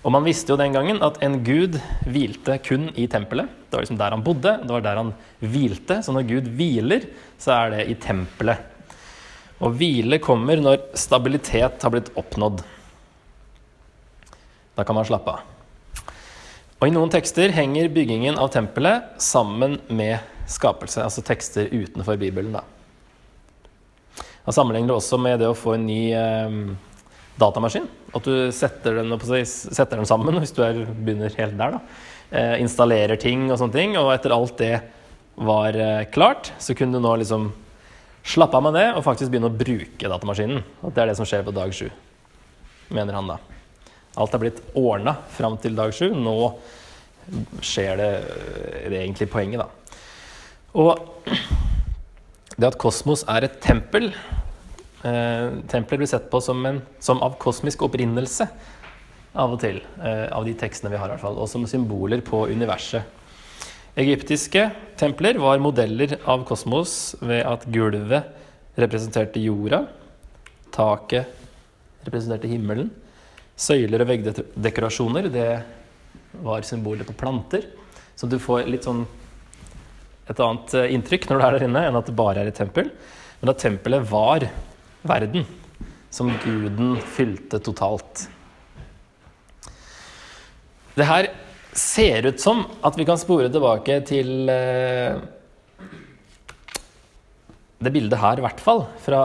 Og 0.00 0.14
man 0.14 0.24
visste 0.24 0.54
jo 0.54 0.56
den 0.56 0.72
gangen 0.72 1.02
at 1.04 1.18
en 1.20 1.42
gud 1.44 1.76
hvilte 2.08 2.56
kun 2.64 2.88
i 2.96 3.04
tempelet. 3.10 3.50
Det 3.68 3.76
var 3.76 3.84
liksom 3.84 3.98
der 4.00 4.16
han 4.16 4.24
bodde, 4.24 4.54
det 4.62 4.72
var 4.72 4.84
der 4.84 5.00
han 5.02 5.12
hvilte. 5.44 6.00
Så 6.00 6.14
når 6.16 6.28
Gud 6.30 6.48
hviler, 6.56 7.04
så 7.38 7.52
er 7.58 7.74
det 7.74 7.84
i 7.92 7.98
tempelet. 8.00 8.64
Og 9.60 9.76
hvile 9.76 10.16
kommer 10.24 10.56
når 10.56 10.88
stabilitet 10.96 11.84
har 11.84 11.92
blitt 11.92 12.08
oppnådd. 12.16 12.64
Da 14.74 14.86
kan 14.88 14.96
man 14.96 15.04
slappe 15.04 15.36
av. 15.36 15.44
Og 16.80 16.88
I 16.88 16.94
noen 16.94 17.12
tekster 17.12 17.52
henger 17.52 17.92
byggingen 17.92 18.40
av 18.40 18.48
tempelet 18.54 19.20
sammen 19.20 19.76
med 19.92 20.24
skapelse, 20.48 21.04
altså 21.04 21.20
tekster 21.20 21.68
utenfor 21.68 22.16
Bibelen. 22.16 22.56
da. 22.56 22.64
Han 24.50 24.54
sammenligner 24.54 24.90
det 24.90 24.98
også 24.98 25.14
med 25.22 25.36
det 25.38 25.46
å 25.46 25.54
få 25.54 25.76
en 25.76 25.84
ny 25.86 26.10
eh, 26.10 26.54
datamaskin. 27.38 27.84
At 28.10 28.24
du 28.26 28.48
setter 28.50 28.96
den, 28.98 29.12
setter 29.46 30.00
den, 30.00 30.08
sammen 30.10 30.40
hvis 30.42 30.50
du 30.56 30.64
er, 30.66 30.80
begynner 30.90 31.36
helt 31.38 31.54
der. 31.54 31.76
da. 31.76 32.08
Eh, 32.34 32.54
installerer 32.64 33.14
ting 33.22 33.44
og 33.46 33.60
sånne 33.60 33.76
ting. 33.76 33.94
Og 34.00 34.10
etter 34.10 34.34
alt 34.34 34.56
det 34.58 34.72
var 35.38 35.78
eh, 35.78 36.02
klart, 36.10 36.50
så 36.58 36.74
kunne 36.74 36.98
du 36.98 37.04
nå 37.04 37.12
liksom 37.20 37.46
slappe 38.26 38.58
av 38.58 38.66
med 38.66 38.74
det 38.74 38.88
og 38.96 39.04
faktisk 39.06 39.30
begynne 39.30 39.52
å 39.52 39.60
bruke 39.60 40.10
datamaskinen. 40.10 40.66
At 40.82 40.98
det 40.98 41.04
er 41.04 41.12
det 41.12 41.16
som 41.20 41.30
skjer 41.30 41.46
på 41.46 41.54
dag 41.54 41.70
sju, 41.70 41.86
mener 42.90 43.20
han 43.20 43.30
da. 43.30 43.38
Alt 44.18 44.34
er 44.34 44.42
blitt 44.48 44.60
ordna 44.74 45.14
fram 45.38 45.60
til 45.62 45.78
dag 45.78 45.94
sju. 45.94 46.08
Nå 46.10 46.34
skjer 47.62 48.02
det, 48.02 48.10
det 48.82 48.92
det 48.96 49.04
egentlig 49.04 49.30
poenget, 49.30 49.62
da. 49.62 50.02
Og 50.74 51.30
det 52.58 52.72
at 52.74 52.82
kosmos 52.82 53.22
er 53.30 53.46
et 53.46 53.62
tempel 53.62 54.10
eh, 55.04 55.46
Tempelet 55.70 56.02
blir 56.02 56.10
sett 56.10 56.30
på 56.30 56.40
som, 56.44 56.60
en, 56.66 56.82
som, 56.98 57.22
av 57.22 57.36
kosmisk 57.42 57.82
opprinnelse 57.86 58.46
av 59.32 59.54
og 59.54 59.60
til. 59.62 59.80
Eh, 60.02 60.26
av 60.34 60.46
de 60.46 60.54
tekstene 60.58 60.92
vi 60.92 61.00
har, 61.00 61.08
i 61.08 61.14
hvert 61.14 61.24
fall. 61.24 61.38
Og 61.40 61.50
som 61.50 61.66
symboler 61.70 62.22
på 62.26 62.46
universet. 62.50 63.18
Egyptiske 64.00 64.68
templer 65.00 65.38
var 65.42 65.60
modeller 65.62 66.14
av 66.30 66.44
kosmos 66.48 67.16
ved 67.20 67.42
at 67.44 67.66
gulvet 67.74 68.78
representerte 68.78 69.42
jorda, 69.42 69.82
taket 70.72 71.36
representerte 72.06 72.48
himmelen, 72.48 72.88
søyler 73.60 74.04
og 74.04 74.08
veggdekorasjoner 74.12 75.28
det 75.32 75.48
var 76.40 76.64
symboler 76.64 77.04
på 77.04 77.16
planter. 77.18 77.66
Så 78.16 78.28
du 78.30 78.38
får 78.40 78.68
litt 78.70 78.86
sånn 78.86 79.02
et 80.30 80.38
annet 80.38 80.74
eh, 80.78 80.92
inntrykk 80.94 81.26
når 81.28 81.40
du 81.40 81.44
er 81.44 81.56
der 81.56 81.66
inne, 81.66 81.84
enn 81.88 81.98
at 81.98 82.08
det 82.08 82.16
bare 82.16 82.44
er 82.44 82.50
et 82.50 82.58
tempel. 82.60 82.90
Men 83.40 83.52
at 83.52 83.62
tempelet 83.62 84.06
var 84.10 84.46
verden, 85.06 85.46
som 86.10 86.32
guden 86.44 86.96
fylte 87.14 87.60
totalt. 87.62 88.26
Det 90.96 91.06
her 91.06 91.30
ser 91.76 92.26
ut 92.26 92.40
som 92.42 92.64
at 92.84 92.96
vi 92.98 93.06
kan 93.08 93.20
spore 93.20 93.50
tilbake 93.52 94.00
til 94.08 94.50
eh, 94.50 95.20
det 97.80 97.92
bildet 97.94 98.20
her, 98.20 98.40
i 98.40 98.44
hvert 98.44 98.60
fall, 98.60 98.84
fra 99.00 99.22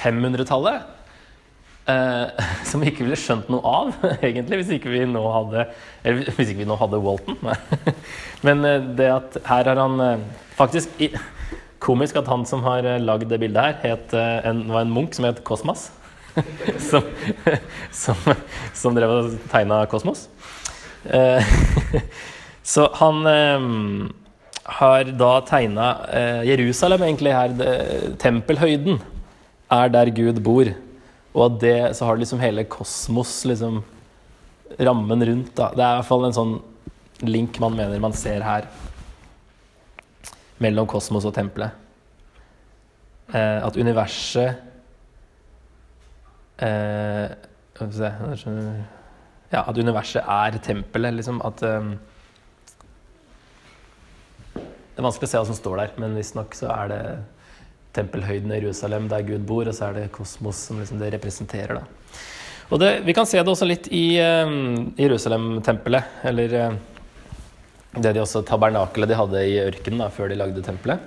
500-tallet. 0.00 0.88
Eh, 1.82 2.42
som 2.68 2.82
vi 2.82 2.92
ikke 2.92 3.04
ville 3.04 3.18
skjønt 3.18 3.50
noe 3.52 3.62
av, 3.66 3.92
egentlig, 4.26 4.62
hvis 4.62 4.74
ikke 4.78 4.92
vi 4.92 5.02
nå 5.10 5.22
hadde 5.34 5.64
Eller 6.06 6.28
hvis 6.36 6.52
ikke 6.52 6.62
vi 6.62 6.68
nå 6.70 6.78
hadde 6.78 7.00
Walton. 7.02 7.38
Men 8.46 8.66
eh, 8.66 8.90
det 8.98 9.08
at 9.10 9.38
her 9.48 9.70
har 9.70 9.82
han 9.82 10.02
eh, 10.06 10.26
faktisk 10.58 11.02
i, 11.02 11.12
Komisk 11.82 12.16
at 12.20 12.30
han 12.30 12.44
som 12.46 12.62
har 12.66 12.86
eh, 12.86 13.00
lagd 13.02 13.26
det 13.30 13.40
bildet 13.42 13.62
her, 13.62 13.76
het, 13.82 14.14
eh, 14.14 14.38
en, 14.46 14.64
var 14.70 14.84
en 14.84 14.94
munk 14.94 15.16
som 15.16 15.26
het 15.26 15.42
Kosmas. 15.46 15.90
som, 16.88 17.04
som, 17.92 18.20
som, 18.72 18.94
drev 18.96 19.10
og 19.12 19.34
tegna 19.52 19.82
Kosmos. 19.90 20.28
Eh, 21.04 21.52
så 22.72 22.86
han 23.00 23.26
har 24.78 25.10
da 25.18 25.32
tegna 25.44 25.88
Jerusalem, 26.46 27.02
egentlig 27.02 27.34
her. 27.34 28.14
tempelhøyden 28.22 29.02
er 29.72 29.90
der 29.92 30.12
Gud 30.14 30.38
bor. 30.46 30.70
Og 31.32 31.44
av 31.48 31.58
det, 31.60 31.96
så 31.96 32.06
har 32.06 32.16
du 32.16 32.22
liksom 32.22 32.40
hele 32.40 32.64
kosmos, 32.70 33.40
liksom 33.48 33.82
rammen 34.78 35.26
rundt. 35.26 35.54
da. 35.56 35.72
Det 35.74 35.82
er 35.82 35.96
i 35.96 36.00
hvert 36.00 36.08
fall 36.08 36.28
en 36.28 36.36
sånn 36.36 36.54
link 37.26 37.58
man 37.62 37.76
mener 37.76 38.00
man 38.02 38.14
ser 38.16 38.44
her. 38.44 38.68
Mellom 40.62 40.86
kosmos 40.90 41.26
og 41.28 41.34
tempelet. 41.36 41.82
Eh, 43.32 43.58
at 43.64 43.76
universet 43.80 44.54
eh, 46.60 47.30
Ja, 49.52 49.62
at 49.66 49.78
universet 49.78 50.22
er 50.22 50.58
tempelet, 50.62 51.16
liksom. 51.16 51.40
At 51.44 51.62
um, 51.64 51.94
Det 54.52 55.00
er 55.00 55.06
vanskelig 55.06 55.30
å 55.30 55.32
se 55.32 55.40
hva 55.40 55.48
som 55.48 55.56
står 55.56 55.80
der, 55.80 55.94
men 56.02 56.18
visstnok 56.18 56.54
så 56.56 56.68
er 56.74 56.92
det 56.92 57.02
tempelhøyden 57.96 58.52
i 58.52 58.60
Jerusalem, 58.60 59.08
der 59.08 59.24
Gud 59.24 59.42
bor, 59.48 59.68
og 59.68 59.76
så 59.76 59.88
er 59.88 59.98
det 59.98 60.12
kosmos 60.12 60.60
som 60.68 60.80
liksom 60.80 61.00
det 61.00 61.12
representerer. 61.16 61.80
da. 61.80 61.84
Og 62.72 62.80
det, 62.80 62.92
Vi 63.04 63.12
kan 63.16 63.26
se 63.28 63.40
det 63.40 63.48
også 63.48 63.68
litt 63.68 63.88
i 63.92 64.20
um, 64.20 64.92
Jerusalem-tempelet, 65.00 66.20
eller 66.28 66.54
uh, 66.60 66.76
det 67.92 68.14
de 68.16 68.22
også 68.22 68.40
tabernakelet 68.48 69.10
de 69.10 69.18
hadde 69.18 69.44
i 69.44 69.58
ørkenen 69.66 70.12
før 70.14 70.32
de 70.32 70.38
lagde 70.40 70.64
tempelet. 70.64 71.02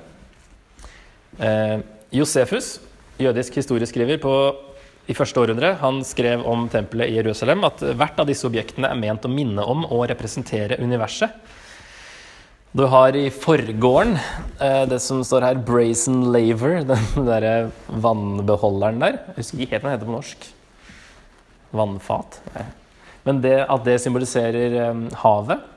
Eh, 1.42 1.80
Josefus, 2.14 2.78
jødisk 3.20 3.58
historieskriver 3.58 4.22
på, 4.22 4.36
i 5.06 5.14
første 5.14 5.42
århundre, 5.42 5.76
han 5.82 6.00
skrev 6.06 6.46
om 6.50 6.68
tempelet 6.70 7.12
i 7.12 7.18
Jerusalem 7.20 7.66
at 7.68 7.82
hvert 7.98 8.22
av 8.22 8.30
disse 8.30 8.46
objektene 8.48 8.90
er 8.90 8.98
ment 8.98 9.26
å 9.26 9.32
minne 9.32 9.66
om 9.66 9.84
og 9.86 10.08
representere 10.10 10.80
universet. 10.82 11.34
Du 12.76 12.84
har 12.92 13.16
i 13.16 13.30
forgården 13.32 14.18
eh, 14.18 14.82
det 14.90 15.00
som 15.00 15.22
står 15.24 15.46
her, 15.48 15.60
'Brazen 15.64 16.26
Laver', 16.34 16.84
den 16.92 17.28
derre 17.28 17.54
vannbeholderen 17.88 19.00
der. 19.00 19.22
Jeg 19.30 19.42
husker 19.42 19.62
ikke 19.64 19.78
helt 19.78 19.86
hva 19.86 19.92
den 19.92 19.98
heter 19.98 20.10
på 20.10 20.18
norsk. 20.18 20.50
Vannfat. 21.76 22.42
Men 23.26 23.40
det, 23.42 23.56
at 23.64 23.86
det 23.88 24.02
symboliserer 24.04 24.76
eh, 24.82 25.00
havet. 25.24 25.72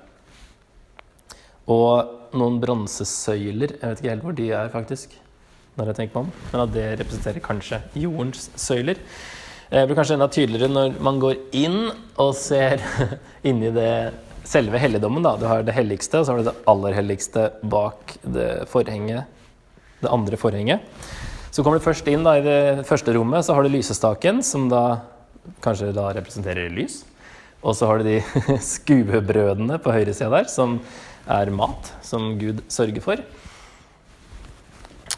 Og 1.68 2.36
noen 2.36 2.60
bronsesøyler. 2.62 3.76
Jeg 3.78 3.82
vet 3.82 4.02
ikke 4.02 4.12
helt 4.12 4.24
hvor 4.26 4.36
de 4.36 4.52
er, 4.52 4.70
faktisk. 4.72 5.16
når 5.78 5.92
jeg 5.92 5.96
tenker 6.00 6.16
meg 6.16 6.24
om. 6.24 6.46
Men 6.52 6.62
at 6.64 6.72
det 6.74 6.86
representerer 6.98 7.44
kanskje 7.44 7.76
jordens 7.94 8.48
søyler. 8.58 8.98
Det 9.70 9.84
blir 9.86 9.98
kanskje 9.98 10.16
enda 10.16 10.26
tydeligere 10.32 10.72
når 10.72 10.96
man 11.04 11.20
går 11.22 11.36
inn 11.54 11.92
og 12.18 12.32
ser 12.34 12.82
inni 13.48 13.70
det 13.70 13.92
selve 14.48 14.80
helligdommen. 14.80 15.22
Da. 15.22 15.36
Du 15.38 15.46
har 15.46 15.62
det 15.62 15.76
helligste, 15.76 16.18
og 16.18 16.26
så 16.26 16.34
har 16.34 16.40
du 16.40 16.48
det 16.48 16.56
aller 16.72 16.96
helligste 16.96 17.50
bak 17.62 18.16
det 18.24 18.50
forhenget. 18.72 19.28
Det 20.00 20.10
andre 20.10 20.40
forhenget. 20.40 20.82
Så 21.50 21.62
kommer 21.62 21.78
du 21.78 21.84
først 21.84 22.08
inn 22.10 22.24
da, 22.26 22.36
i 22.38 22.44
det 22.44 22.86
første 22.88 23.12
rommet, 23.16 23.44
så 23.44 23.54
har 23.56 23.64
du 23.64 23.72
lysestaken, 23.72 24.42
som 24.46 24.68
da 24.70 25.00
kanskje 25.64 25.92
da 25.96 26.10
representerer 26.16 26.68
lys. 26.72 27.00
Og 27.62 27.74
så 27.74 27.88
har 27.90 27.98
du 27.98 28.06
de 28.06 28.20
skuebrødene 28.72 29.80
på 29.82 29.94
høyresida 29.94 30.30
der, 30.32 30.48
som 30.52 30.78
er 31.28 31.50
mat, 31.52 31.92
som 32.06 32.36
Gud 32.40 32.62
sørger 32.72 33.02
for. 33.04 33.22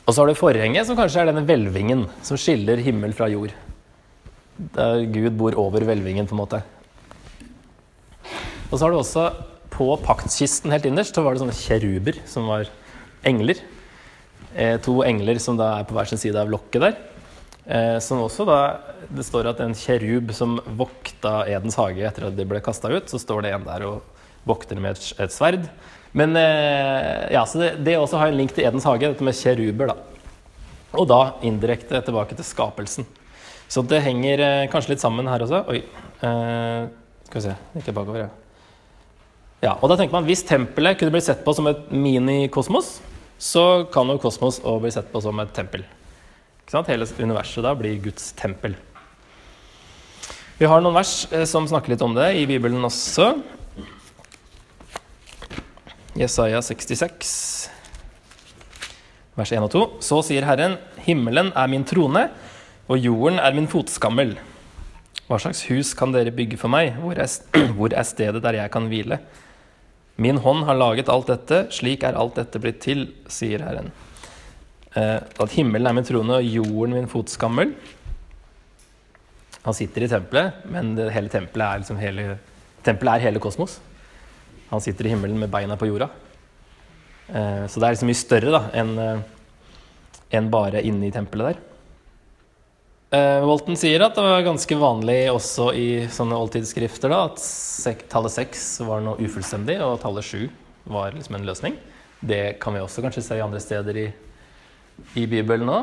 Og 0.06 0.14
så 0.14 0.22
har 0.22 0.30
du 0.30 0.38
forhenget, 0.38 0.88
som 0.88 0.98
kanskje 0.98 1.22
er 1.22 1.30
denne 1.30 1.44
hvelvingen 1.46 2.06
som 2.26 2.38
skiller 2.40 2.80
himmel 2.82 3.12
fra 3.14 3.28
jord. 3.30 3.52
Der 4.74 5.04
Gud 5.12 5.36
bor 5.38 5.56
over 5.60 5.84
hvelvingen, 5.86 6.26
på 6.26 6.34
en 6.34 6.42
måte. 6.42 6.62
Og 8.70 8.78
så 8.78 8.84
har 8.84 8.92
du 8.92 8.98
også 9.00 9.28
på 9.70 9.92
paktkisten 10.04 10.72
helt 10.74 10.86
innerst 10.88 11.16
så 11.16 11.22
var 11.24 11.34
det 11.34 11.40
sånne 11.42 11.56
kjeruber 11.56 12.18
som 12.28 12.48
var 12.50 12.68
engler. 13.26 13.60
Eh, 14.54 14.76
to 14.82 15.00
engler 15.06 15.38
som 15.42 15.56
da 15.58 15.76
er 15.78 15.86
på 15.88 15.94
hver 15.96 16.10
sin 16.10 16.20
side 16.20 16.38
av 16.40 16.50
lokket 16.52 16.84
der. 16.84 16.98
Eh, 17.66 17.98
som 18.00 18.22
også 18.24 18.46
da 18.48 18.60
Det 19.12 19.24
står 19.26 19.50
at 19.50 19.60
en 19.60 19.74
kjerub 19.76 20.30
som 20.34 20.56
vokta 20.78 21.44
Edens 21.50 21.76
hage 21.76 22.02
etter 22.06 22.28
at 22.30 22.36
de 22.36 22.46
ble 22.48 22.62
kasta 22.64 22.88
ut, 22.88 23.10
så 23.10 23.20
står 23.20 23.44
det 23.44 23.54
en 23.54 23.66
der 23.66 23.84
og 23.88 24.04
vokter 24.48 24.78
med 24.80 24.96
et, 24.96 25.08
et 25.20 25.34
sverd. 25.34 25.66
Men 26.16 26.34
eh, 26.38 27.30
ja, 27.34 27.44
så 27.46 27.60
det, 27.60 27.70
det 27.86 27.98
også 27.98 28.18
har 28.20 28.30
en 28.30 28.38
link 28.38 28.54
til 28.56 28.66
Edens 28.66 28.86
hage, 28.88 29.06
dette 29.06 29.26
med 29.26 29.36
kjeruber, 29.36 29.92
da. 29.92 29.96
Og 30.98 31.06
da 31.10 31.20
indirekte 31.46 32.00
tilbake 32.02 32.38
til 32.38 32.46
skapelsen. 32.46 33.06
Så 33.70 33.84
det 33.86 34.02
henger 34.02 34.42
eh, 34.42 34.68
kanskje 34.70 34.96
litt 34.96 35.02
sammen 35.02 35.28
her 35.30 35.44
også. 35.44 35.62
Oi. 35.70 35.84
Eh, 36.26 36.88
skal 37.28 37.38
vi 37.38 37.44
se. 37.44 37.54
Ikke 37.78 37.94
bakover, 37.94 38.24
ja. 38.24 38.30
Ja, 39.60 39.76
og 39.76 39.90
da 39.92 39.98
tenker 40.00 40.16
man 40.16 40.24
Hvis 40.24 40.42
tempelet 40.48 40.96
kunne 40.98 41.12
bli 41.12 41.20
sett 41.20 41.42
på 41.44 41.52
som 41.52 41.68
et 41.68 41.90
minikosmos, 41.92 42.98
så 43.40 43.84
kan 43.92 44.08
jo 44.08 44.20
kosmos 44.20 44.58
også 44.60 44.80
bli 44.82 44.92
sett 44.94 45.10
på 45.12 45.22
som 45.22 45.38
et 45.40 45.52
tempel. 45.56 45.84
Hele 46.70 47.06
universet 47.18 47.64
da 47.66 47.72
blir 47.74 47.96
Guds 47.98 48.30
tempel. 48.38 48.76
Vi 50.60 50.68
har 50.70 50.82
noen 50.84 50.94
vers 50.94 51.24
eh, 51.34 51.42
som 51.48 51.66
snakker 51.66 51.90
litt 51.90 52.02
om 52.04 52.14
det 52.14 52.28
i 52.38 52.44
Bibelen 52.46 52.84
også. 52.86 53.32
Jesaja 56.20 56.60
66, 56.62 57.32
vers 59.38 59.52
1 59.56 59.66
og 59.66 59.72
2. 59.72 59.82
Så 60.04 60.20
sier 60.28 60.46
Herren, 60.46 60.76
himmelen 61.02 61.50
er 61.58 61.70
min 61.72 61.86
trone, 61.88 62.28
og 62.86 63.02
jorden 63.02 63.40
er 63.42 63.56
min 63.56 63.66
fotskammel. 63.70 64.36
Hva 65.26 65.38
slags 65.42 65.64
hus 65.70 65.90
kan 65.98 66.14
dere 66.14 66.34
bygge 66.34 66.58
for 66.60 66.70
meg? 66.70 66.92
Hvor 67.02 67.18
er, 67.18 67.30
hvor 67.78 67.90
er 67.90 68.06
stedet 68.06 68.44
der 68.46 68.60
jeg 68.60 68.74
kan 68.74 68.86
hvile? 68.92 69.18
Min 70.20 70.38
hånd 70.44 70.68
har 70.68 70.78
laget 70.78 71.10
alt 71.10 71.32
dette, 71.32 71.64
slik 71.74 72.06
er 72.06 72.18
alt 72.20 72.38
dette 72.38 72.62
blitt 72.62 72.78
til, 72.84 73.08
sier 73.26 73.66
Herren. 73.66 73.90
Eh, 74.98 75.18
at 75.20 75.54
himmelen 75.54 75.86
er 75.86 75.96
min 75.96 76.06
trone 76.06 76.40
og 76.40 76.50
jorden 76.50 76.96
min 76.98 77.10
fotskammel. 77.10 77.74
Han 79.64 79.76
sitter 79.76 80.06
i 80.06 80.10
tempelet, 80.10 80.64
men 80.72 80.94
det, 80.96 81.10
hele 81.14 81.30
tempelet 81.32 81.66
er 81.66 81.82
liksom 81.82 82.00
hele, 82.00 82.26
tempelet 82.86 83.18
er 83.18 83.28
hele 83.28 83.42
kosmos. 83.42 83.78
Han 84.70 84.82
sitter 84.82 85.06
i 85.06 85.12
himmelen 85.12 85.38
med 85.38 85.52
beina 85.52 85.76
på 85.76 85.90
jorda. 85.90 86.08
Eh, 87.28 87.66
så 87.68 87.78
det 87.78 87.86
er 87.86 87.96
liksom 87.96 88.10
mye 88.10 88.22
større 88.24 88.54
da, 88.56 88.62
enn 88.80 88.96
en 90.30 90.48
bare 90.50 90.82
inne 90.86 91.08
i 91.08 91.14
tempelet 91.14 91.52
der. 91.52 91.66
Eh, 93.10 93.42
Walton 93.42 93.74
sier 93.74 94.04
at 94.06 94.14
det 94.14 94.22
var 94.22 94.44
ganske 94.46 94.76
vanlig 94.78 95.18
også 95.32 95.72
i 95.74 95.86
sånne 96.14 96.36
oldtidsskrifter 96.38 97.10
da, 97.10 97.24
at 97.26 97.42
tallet 98.12 98.34
seks 98.36 98.66
var 98.86 99.02
noe 99.02 99.18
ufullstendig, 99.18 99.80
og 99.82 99.98
tallet 100.02 100.26
sju 100.26 100.44
var 100.90 101.16
liksom 101.16 101.40
en 101.40 101.48
løsning. 101.48 101.78
Det 102.20 102.60
kan 102.62 102.76
vi 102.76 102.82
også 102.84 103.02
kanskje 103.02 103.24
se 103.26 103.40
i 103.40 103.42
andre 103.42 103.62
steder 103.62 103.98
i, 103.98 104.06
i 105.18 105.26
Bibelen 105.30 105.66
nå, 105.68 105.82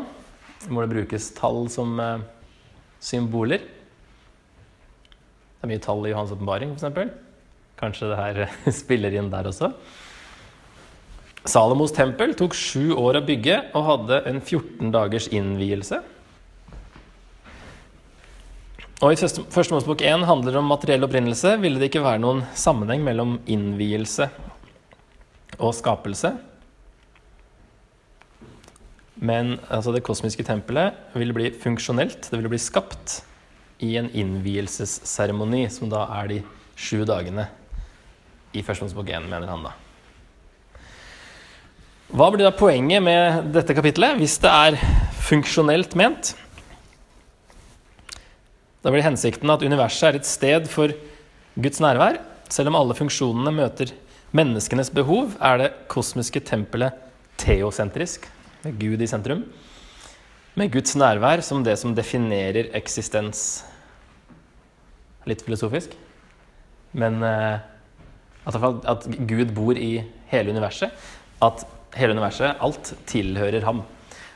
hvor 0.67 0.83
det 0.83 0.93
brukes 0.93 1.29
tall 1.38 1.65
som 1.71 2.00
eh, 2.01 2.25
symboler. 3.03 3.63
Det 5.57 5.65
er 5.65 5.71
mye 5.71 5.83
tall 5.83 6.05
i 6.05 6.12
Johans 6.13 6.33
åpenbaring, 6.36 6.75
f.eks. 6.77 7.15
Kanskje 7.77 8.12
det 8.12 8.19
her 8.19 8.43
spiller 8.81 9.13
inn 9.17 9.31
der 9.33 9.50
også. 9.50 9.71
Salomos 11.47 11.93
tempel 11.95 12.33
tok 12.36 12.55
sju 12.57 12.91
år 13.00 13.21
å 13.21 13.25
bygge 13.25 13.62
og 13.77 13.86
hadde 13.88 14.21
en 14.27 14.41
14 14.41 14.91
dagers 14.91 15.29
innvielse. 15.31 16.01
Og 18.98 19.13
I 19.13 19.20
første 19.20 19.75
Mosebok 19.75 20.01
1 20.01 20.25
handler 20.25 20.55
det 20.55 20.59
om 20.59 20.72
materiell 20.72 21.05
opprinnelse. 21.05 21.53
Ville 21.61 21.77
det 21.77 21.92
ikke 21.92 22.01
være 22.01 22.22
noen 22.24 22.42
sammenheng 22.57 23.03
mellom 23.05 23.35
innvielse 23.46 24.25
og 25.61 25.75
skapelse? 25.77 26.33
Men 29.18 29.58
altså, 29.70 29.94
det 29.96 30.06
kosmiske 30.06 30.46
tempelet 30.46 30.98
vil 31.18 31.34
bli 31.34 31.50
funksjonelt. 31.58 32.30
Det 32.30 32.38
vil 32.38 32.51
bli 32.51 32.62
skapt 32.62 33.22
i 33.84 33.96
en 33.98 34.10
innvielsesseremoni, 34.14 35.66
som 35.74 35.90
da 35.90 36.06
er 36.20 36.32
de 36.32 36.40
sju 36.77 37.03
dagene 37.06 37.48
i 38.58 38.64
Første 38.66 38.88
1, 38.88 39.27
mener 39.30 39.50
han 39.50 39.66
da. 39.66 39.74
Hva 42.08 42.30
blir 42.32 42.46
da 42.46 42.53
poenget 42.56 43.03
med 43.03 43.50
dette 43.51 43.75
kapitlet, 43.75 44.16
hvis 44.22 44.38
det 44.40 44.51
er 44.51 44.77
funksjonelt 45.27 45.98
ment? 46.00 46.32
Da 48.80 48.94
blir 48.94 49.03
hensikten 49.03 49.51
at 49.51 49.66
universet 49.66 50.08
er 50.08 50.20
et 50.22 50.30
sted 50.30 50.70
for 50.72 50.94
Guds 51.60 51.82
nærvær. 51.84 52.22
Selv 52.53 52.72
om 52.72 52.77
alle 52.80 52.96
funksjonene 52.96 53.51
møter 53.51 53.92
menneskenes 54.38 54.94
behov, 54.94 55.34
er 55.44 55.60
det 55.60 55.74
kosmiske 55.92 56.40
tempelet 56.48 56.96
teosentrisk, 57.42 58.30
Gud 58.75 59.01
i 59.01 59.10
sentrum. 59.10 59.46
Med 60.58 60.72
Guds 60.74 60.96
nærvær 60.98 61.44
som 61.46 61.64
det 61.64 61.77
som 61.80 61.94
definerer 61.96 62.72
eksistens. 62.77 63.64
Litt 65.30 65.44
filosofisk. 65.46 65.94
Men 66.98 67.22
eh, 67.24 67.60
at, 68.48 68.58
at 68.90 69.08
Gud 69.30 69.53
bor 69.56 69.77
i 69.77 70.01
hele 70.32 70.56
universet. 70.56 70.94
At 71.44 71.66
hele 71.98 72.16
universet, 72.18 72.58
alt, 72.64 72.94
tilhører 73.10 73.66
ham. 73.68 73.84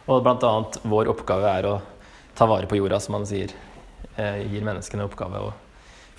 Og 0.08 0.24
blant 0.26 0.44
annet 0.46 0.80
vår 0.88 1.10
oppgave 1.14 1.56
er 1.58 1.70
å 1.70 1.76
ta 2.38 2.48
vare 2.50 2.70
på 2.70 2.78
jorda, 2.80 3.00
som 3.02 3.18
han 3.18 3.28
sier. 3.30 3.54
Eh, 4.18 4.44
gir 4.52 4.66
menneskene 4.68 5.08
oppgave 5.08 5.42
å 5.48 5.52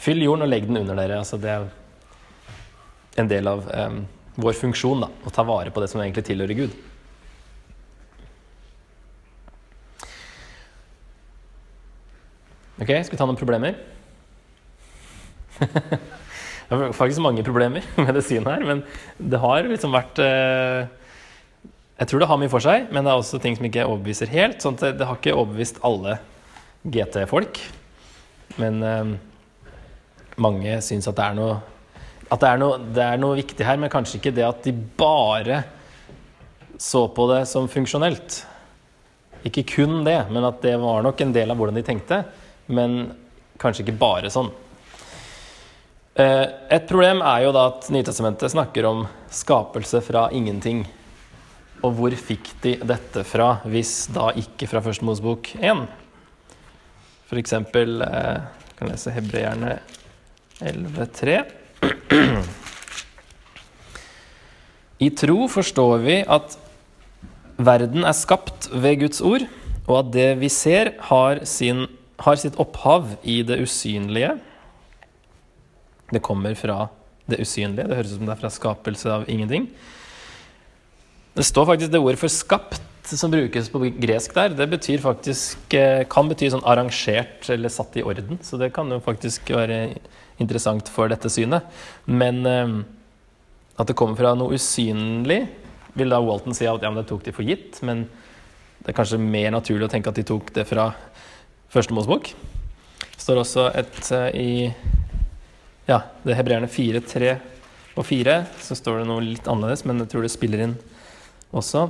fylle 0.03 0.27
jorden 0.27 0.46
og 0.46 0.51
legge 0.51 0.70
den 0.70 0.83
under 0.83 0.98
dere. 0.98 1.20
Altså 1.22 1.38
det 1.40 1.53
er 1.53 1.68
en 3.20 3.29
del 3.31 3.51
av 3.51 3.66
um, 3.68 4.03
vår 4.40 4.57
funksjon, 4.57 5.05
da, 5.05 5.11
å 5.12 5.33
ta 5.35 5.44
vare 5.46 5.70
på 5.70 5.83
det 5.83 5.90
som 5.92 6.01
egentlig 6.01 6.25
tilhører 6.31 6.59
Gud. 6.64 6.77
Ok, 12.82 12.88
skal 12.90 13.14
vi 13.14 13.20
ta 13.20 13.28
noen 13.28 13.38
problemer? 13.38 13.78
Det 16.72 16.78
er 16.78 16.94
faktisk 16.96 17.20
mange 17.20 17.42
problemer 17.44 17.84
med 18.00 18.16
synet 18.24 18.48
her, 18.48 18.62
men 18.64 18.78
det 19.20 19.36
har 19.42 19.66
liksom 19.68 19.92
vært 19.92 20.16
eh, 20.24 20.86
Jeg 21.98 22.08
tror 22.08 22.22
det 22.22 22.28
har 22.30 22.38
mye 22.40 22.52
for 22.52 22.64
seg, 22.64 22.86
men 22.88 23.04
det 23.04 23.12
er 23.12 23.20
også 23.20 23.40
ting 23.42 23.58
som 23.58 23.66
ikke 23.68 23.84
overbeviser 23.84 24.32
helt. 24.32 24.62
sånn 24.64 24.78
at 24.80 24.96
det, 24.96 25.04
har 25.04 25.18
ikke 25.20 25.34
overbevist 25.36 25.82
alle 25.84 26.16
GT-folk. 26.88 27.60
Men 28.56 28.80
eh, 28.88 29.12
mange 30.40 30.80
syns 30.86 31.10
at 31.12 31.18
det 31.20 31.28
er 31.28 31.36
noe 31.36 31.60
at 32.32 32.40
det 32.40 32.48
er, 32.48 32.60
noe, 32.62 32.80
det 32.96 33.04
er 33.04 33.18
noe 33.20 33.36
viktig 33.36 33.66
her, 33.68 33.76
men 33.76 33.92
kanskje 33.92 34.16
ikke 34.16 34.32
det 34.32 34.46
at 34.46 34.64
de 34.64 34.72
bare 34.72 35.58
så 36.80 37.04
på 37.12 37.26
det 37.28 37.42
som 37.50 37.68
funksjonelt. 37.68 38.38
Ikke 39.44 39.66
kun 39.68 40.00
det, 40.06 40.22
men 40.32 40.48
at 40.48 40.64
det 40.64 40.78
var 40.80 41.04
nok 41.04 41.20
en 41.20 41.34
del 41.36 41.52
av 41.52 41.60
hvordan 41.60 41.76
de 41.76 41.84
tenkte. 41.84 42.22
Men 42.72 43.12
kanskje 43.61 43.85
ikke 43.87 44.00
bare 44.00 44.32
sånn. 44.32 44.50
Eh, 46.12 46.46
et 46.76 46.88
problem 46.88 47.22
er 47.24 47.46
jo 47.46 47.52
da 47.56 47.68
at 47.70 47.87
Nytestamentet 47.92 48.52
snakker 48.52 48.85
om 48.88 49.06
skapelse 49.32 50.02
fra 50.04 50.26
ingenting. 50.35 50.85
Og 51.82 51.96
hvor 51.98 52.14
fikk 52.14 52.52
de 52.62 52.76
dette 52.85 53.24
fra, 53.26 53.56
hvis 53.64 54.06
da 54.14 54.30
ikke 54.38 54.68
fra 54.70 54.82
Første 54.85 55.06
Mosebok 55.08 55.54
1? 55.56 55.87
For 57.30 57.40
eksempel 57.40 58.02
eh, 58.04 58.40
Jeg 58.42 58.76
kan 58.78 58.92
lese 58.92 59.14
Hebreerne 59.14 59.78
11,3. 60.61 61.40
I 65.02 65.08
tro 65.18 65.48
forstår 65.50 65.96
vi 66.04 66.20
at 66.30 66.58
verden 67.56 68.04
er 68.06 68.14
skapt 68.14 68.68
ved 68.70 69.00
Guds 69.00 69.22
ord, 69.24 69.46
og 69.88 69.96
at 69.98 70.12
det 70.14 70.28
vi 70.42 70.50
ser, 70.52 70.92
har, 71.08 71.42
sin, 71.48 71.87
har 72.22 72.38
sitt 72.40 72.58
opphav 72.62 73.16
i 73.22 73.40
det 73.46 73.61
usynlige 73.62 74.37
det 76.12 76.20
kommer 76.20 76.54
fra 76.54 76.88
det 77.26 77.40
usynlige. 77.40 77.88
Det 77.88 77.96
høres 77.96 78.12
ut 78.12 78.20
som 78.20 78.28
det 78.28 78.35
er 78.35 78.40
fra 78.42 78.52
skapelse 78.52 79.12
av 79.12 79.28
ingenting. 79.32 79.68
Det 81.32 81.44
står 81.48 81.70
faktisk 81.70 81.92
det 81.92 82.00
ordet 82.00 82.20
for 82.20 82.28
'skapt' 82.28 82.80
som 83.04 83.30
brukes 83.30 83.68
på 83.68 83.78
gresk 83.98 84.35
der. 84.35 84.48
Det 84.48 84.68
betyr 84.70 84.98
faktisk, 84.98 85.74
eh, 85.74 86.04
kan 86.04 86.28
bety 86.28 86.50
sånn 86.50 86.64
arrangert 86.64 87.48
eller 87.50 87.68
satt 87.68 87.96
i 87.96 88.02
orden. 88.02 88.38
Så 88.42 88.58
det 88.58 88.72
kan 88.72 88.88
jo 88.90 89.00
faktisk 89.00 89.48
være 89.48 89.98
interessant 90.38 90.88
for 90.88 91.08
dette 91.08 91.28
synet. 91.28 91.62
Men 92.06 92.46
eh, 92.46 92.85
at 93.78 93.87
det 93.87 93.96
kommer 93.96 94.16
fra 94.16 94.35
noe 94.35 94.52
usynlig, 94.52 95.48
vil 95.94 96.08
da 96.08 96.20
Walton 96.20 96.54
si 96.54 96.66
at 96.66 96.82
ja, 96.82 96.90
det 96.90 97.06
tok 97.06 97.24
de 97.24 97.32
for 97.32 97.42
gitt. 97.42 97.82
Men 97.82 98.08
det 98.85 98.88
er 98.88 98.92
kanskje 98.92 99.18
mer 99.18 99.50
naturlig 99.50 99.85
å 99.85 99.90
tenke 99.90 100.08
at 100.08 100.14
de 100.14 100.22
tok 100.22 100.52
det 100.52 100.66
fra 100.66 100.94
Første 101.72 101.94
Mosebok. 101.96 102.26
Det 103.00 103.22
står 103.22 103.38
også 103.40 103.62
et 103.80 104.08
eh, 104.12 104.35
i 104.37 104.48
ja, 105.88 106.02
det 106.20 106.35
er 106.35 106.37
hebreerne 106.37 106.68
4, 106.68 107.00
3 107.00 107.30
og 107.96 108.04
4. 108.04 108.35
Så 108.61 108.76
står 108.76 109.00
det 109.00 109.06
noe 109.08 109.24
litt 109.24 109.48
annerledes, 109.48 109.87
men 109.88 110.02
jeg 110.02 110.11
tror 110.12 110.26
det 110.26 110.32
spiller 110.35 110.66
inn 110.66 110.74
også. 111.48 111.87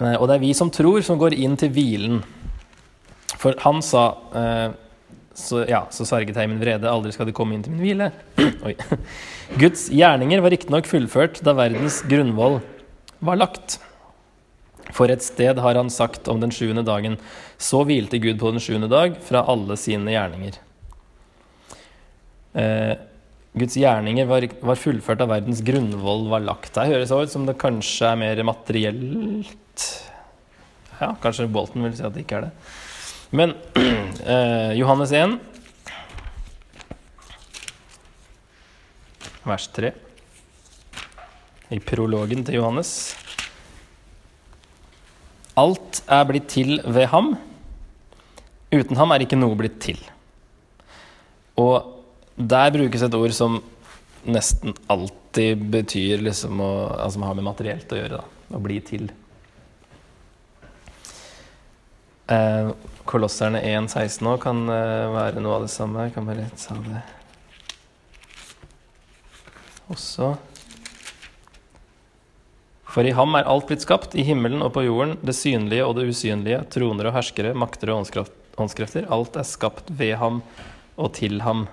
Eh, 0.00 0.16
og 0.16 0.26
det 0.26 0.34
er 0.34 0.42
vi 0.42 0.50
som 0.58 0.72
tror, 0.74 0.98
som 1.06 1.20
går 1.20 1.38
inn 1.38 1.54
til 1.60 1.70
hvilen. 1.76 2.18
For 3.38 3.54
han 3.62 3.78
sa, 3.86 4.04
eh, 4.34 4.74
så, 5.38 5.62
ja, 5.70 5.84
så 5.94 6.08
sverget 6.08 6.34
jeg 6.34 6.50
i 6.50 6.54
min 6.56 6.62
vrede, 6.64 6.90
aldri 6.90 7.14
skal 7.14 7.30
de 7.30 7.36
komme 7.38 7.54
inn 7.54 7.62
til 7.62 7.76
min 7.76 7.86
hvile. 7.86 8.10
Oi. 8.66 8.74
Guds 9.62 9.86
gjerninger 9.94 10.42
var 10.42 10.56
riktignok 10.56 10.90
fullført 10.90 11.38
da 11.46 11.54
verdens 11.54 12.02
grunnvoll 12.10 12.58
var 13.22 13.44
lagt. 13.46 13.78
For 14.94 15.10
et 15.10 15.24
sted 15.24 15.58
har 15.62 15.78
han 15.78 15.90
sagt 15.90 16.28
om 16.30 16.40
den 16.42 16.52
sjuende 16.54 16.84
dagen, 16.86 17.16
så 17.58 17.82
hvilte 17.86 18.20
Gud 18.22 18.38
på 18.38 18.52
den 18.54 18.62
sjuende 18.62 18.90
dag 18.92 19.18
fra 19.24 19.42
alle 19.50 19.76
sine 19.80 20.14
gjerninger. 20.14 20.60
Eh, 22.56 22.94
Guds 23.56 23.76
gjerninger 23.80 24.28
var, 24.28 24.46
var, 24.60 24.78
fullført 24.78 25.20
da 25.20 25.28
verdens 25.30 25.62
grunnvoll 25.64 26.26
var 26.30 26.44
lagt. 26.44 26.74
Det 26.76 26.90
høres 26.90 27.12
ut 27.12 27.32
som 27.32 27.46
det 27.48 27.56
kanskje 27.60 28.12
er 28.12 28.20
mer 28.20 28.42
materielt 28.44 29.86
Ja, 30.96 31.10
kanskje 31.20 31.48
Bolton 31.52 31.84
vil 31.84 31.96
si 31.96 32.04
at 32.04 32.14
det 32.14 32.24
ikke 32.24 32.38
er 32.38 32.46
det. 32.46 32.52
Men 33.36 33.52
eh, 34.34 34.72
Johannes 34.78 35.12
1, 35.12 35.36
vers 39.44 39.68
3, 39.76 39.92
i 41.76 41.80
prologen 41.82 42.44
til 42.46 42.60
Johannes 42.60 42.92
Alt 45.56 46.02
er 46.12 46.26
blitt 46.28 46.50
til 46.52 46.76
ved 46.84 47.08
ham. 47.12 47.34
Uten 48.74 48.98
ham 48.98 49.14
er 49.14 49.24
ikke 49.24 49.38
noe 49.38 49.56
blitt 49.56 49.78
til. 49.80 50.00
Og 51.56 51.94
der 52.36 52.72
brukes 52.74 53.02
et 53.02 53.14
ord 53.16 53.32
som 53.32 53.62
nesten 54.26 54.74
alltid 54.92 55.62
betyr 55.72 56.24
liksom 56.26 56.60
å, 56.60 56.72
altså 57.00 57.22
har 57.24 57.38
med 57.38 57.46
materielt 57.46 57.92
å 57.94 58.00
gjøre. 58.00 58.20
Da. 58.20 58.56
Å 58.56 58.60
bli 58.62 58.80
til. 58.84 59.08
Eh, 62.26 62.72
Kolosserne 63.06 63.62
1,16 63.62 64.24
nå 64.26 64.34
kan 64.42 64.64
eh, 64.72 65.06
være 65.14 65.40
noe 65.40 65.60
av 65.60 65.66
det 65.66 65.72
samme. 65.72 66.08
Jeg 66.08 66.16
kan 66.16 66.26
bare 66.28 66.50
ta 66.58 66.76
det 66.88 67.04
også. 69.94 70.34
For 72.96 73.04
i 73.04 73.12
ham 73.12 73.36
er 73.36 73.44
alt 73.44 73.66
blitt 73.68 73.82
skapt, 73.84 74.14
i 74.16 74.24
himmelen 74.24 74.62
og 74.64 74.70
på 74.72 74.86
jorden, 74.86 75.18
det 75.20 75.34
synlige 75.36 75.84
og 75.84 75.98
det 75.98 76.06
usynlige, 76.08 76.62
troner 76.72 77.10
og 77.10 77.18
herskere, 77.18 77.52
makter 77.52 77.92
og 77.92 78.06
åndskrefter. 78.56 79.04
Alt 79.12 79.36
er 79.36 79.44
skapt 79.44 79.92
ved 79.98 80.14
ham 80.16 80.38
og 80.96 81.10
til 81.18 81.42
ham. 81.44 81.66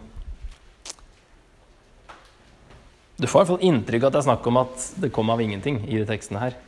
Du 3.16 3.30
får 3.30 3.38
i 3.38 3.40
hvert 3.40 3.52
fall 3.54 3.66
inntrykk 3.70 4.04
av 4.04 4.10
at 4.10 4.18
det 4.18 4.20
er 4.20 4.28
snakk 4.28 4.52
om 4.52 4.60
at 4.66 4.88
det 5.00 5.14
kom 5.16 5.32
av 5.32 5.40
ingenting 5.40 5.80
i 5.88 5.96
de 6.02 6.04
tekstene 6.10 6.44
her. 6.44 6.60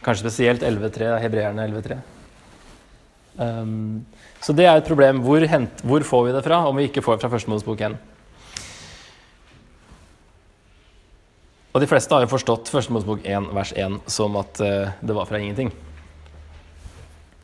Kanskje 0.00 0.24
spesielt 0.24 0.64
11.3, 0.64 1.12
hebreerne 1.20 1.68
11.3. 1.68 2.00
Um, 3.36 4.06
så 4.40 4.56
det 4.56 4.64
er 4.64 4.80
et 4.80 4.88
problem. 4.88 5.20
Hvor, 5.26 5.44
hent, 5.52 5.84
hvor, 5.84 6.00
får 6.00 6.30
vi 6.30 6.36
det 6.38 6.46
fra 6.48 6.64
om 6.64 6.80
vi 6.80 6.88
ikke 6.88 7.04
får 7.04 7.18
det 7.18 7.26
fra 7.26 7.34
Første 7.36 7.52
Mosebok 7.52 7.84
1? 7.90 8.00
Og 11.76 11.82
de 11.82 11.88
fleste 11.90 12.14
har 12.14 12.22
jo 12.24 12.30
forstått 12.30 12.70
Første 12.72 12.94
Mosebok 12.94 13.26
1 13.28 13.50
vers 13.52 13.70
1 13.76 13.98
som 14.08 14.36
at 14.40 14.60
uh, 14.64 14.94
det 15.04 15.12
var 15.12 15.26
fra 15.28 15.36
ingenting. 15.36 15.68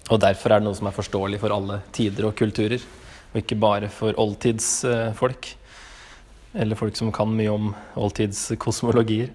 Og 0.08 0.20
derfor 0.24 0.54
er 0.54 0.62
det 0.62 0.64
noe 0.64 0.76
som 0.78 0.86
er 0.88 0.94
forståelig 0.96 1.40
for 1.42 1.52
alle 1.52 1.82
tider 1.92 2.24
og 2.24 2.32
kulturer, 2.38 2.80
og 2.80 3.36
ikke 3.42 3.58
bare 3.60 3.90
for 3.92 4.16
oldtidsfolk. 4.16 5.50
Uh, 5.52 6.62
eller 6.64 6.80
folk 6.80 6.96
som 6.96 7.12
kan 7.12 7.28
mye 7.36 7.52
om 7.52 7.74
oldtidskosmologier. 8.00 9.34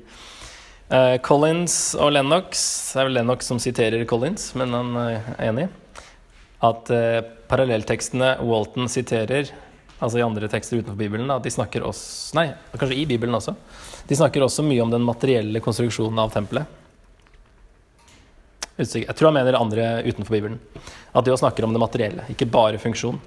Uh, 0.90 1.20
Collins 1.22 1.94
og 2.00 2.14
Lennox 2.16 2.62
Det 2.94 3.02
er 3.02 3.08
vel 3.10 3.18
Lennox 3.20 3.50
som 3.52 3.62
siterer 3.62 4.06
Collins, 4.10 4.50
men 4.58 4.74
han 4.74 4.98
er 5.04 5.30
enig. 5.46 5.68
At 6.66 6.90
uh, 6.90 7.20
parallelltekstene 7.52 8.40
Walton 8.50 8.90
siterer, 8.90 9.54
altså 10.00 10.18
i 10.18 10.26
andre 10.26 10.50
tekster 10.50 10.82
utenfor 10.82 10.98
Bibelen, 10.98 11.30
at 11.30 11.46
de 11.46 11.54
snakker 11.54 11.86
oss 11.86 12.02
Nei, 12.34 12.48
kanskje 12.74 12.98
i 12.98 13.06
Bibelen 13.14 13.38
også. 13.38 13.54
De 14.08 14.16
snakker 14.16 14.44
også 14.44 14.64
mye 14.64 14.82
om 14.84 14.92
den 14.92 15.06
materielle 15.06 15.62
konstruksjonen 15.64 16.20
av 16.24 16.32
tempelet. 16.32 16.68
Jeg 18.78 19.10
tror 19.18 19.32
han 19.32 19.40
mener 19.40 19.58
andre 19.58 19.88
utenfor 20.06 20.36
Bibelen. 20.38 20.60
At 21.12 21.26
de 21.26 21.34
også 21.34 21.48
snakker 21.48 21.66
om 21.66 21.74
det 21.74 21.82
materielle, 21.82 22.28
ikke 22.32 22.48
bare 22.52 22.80
funksjon. 22.82 23.18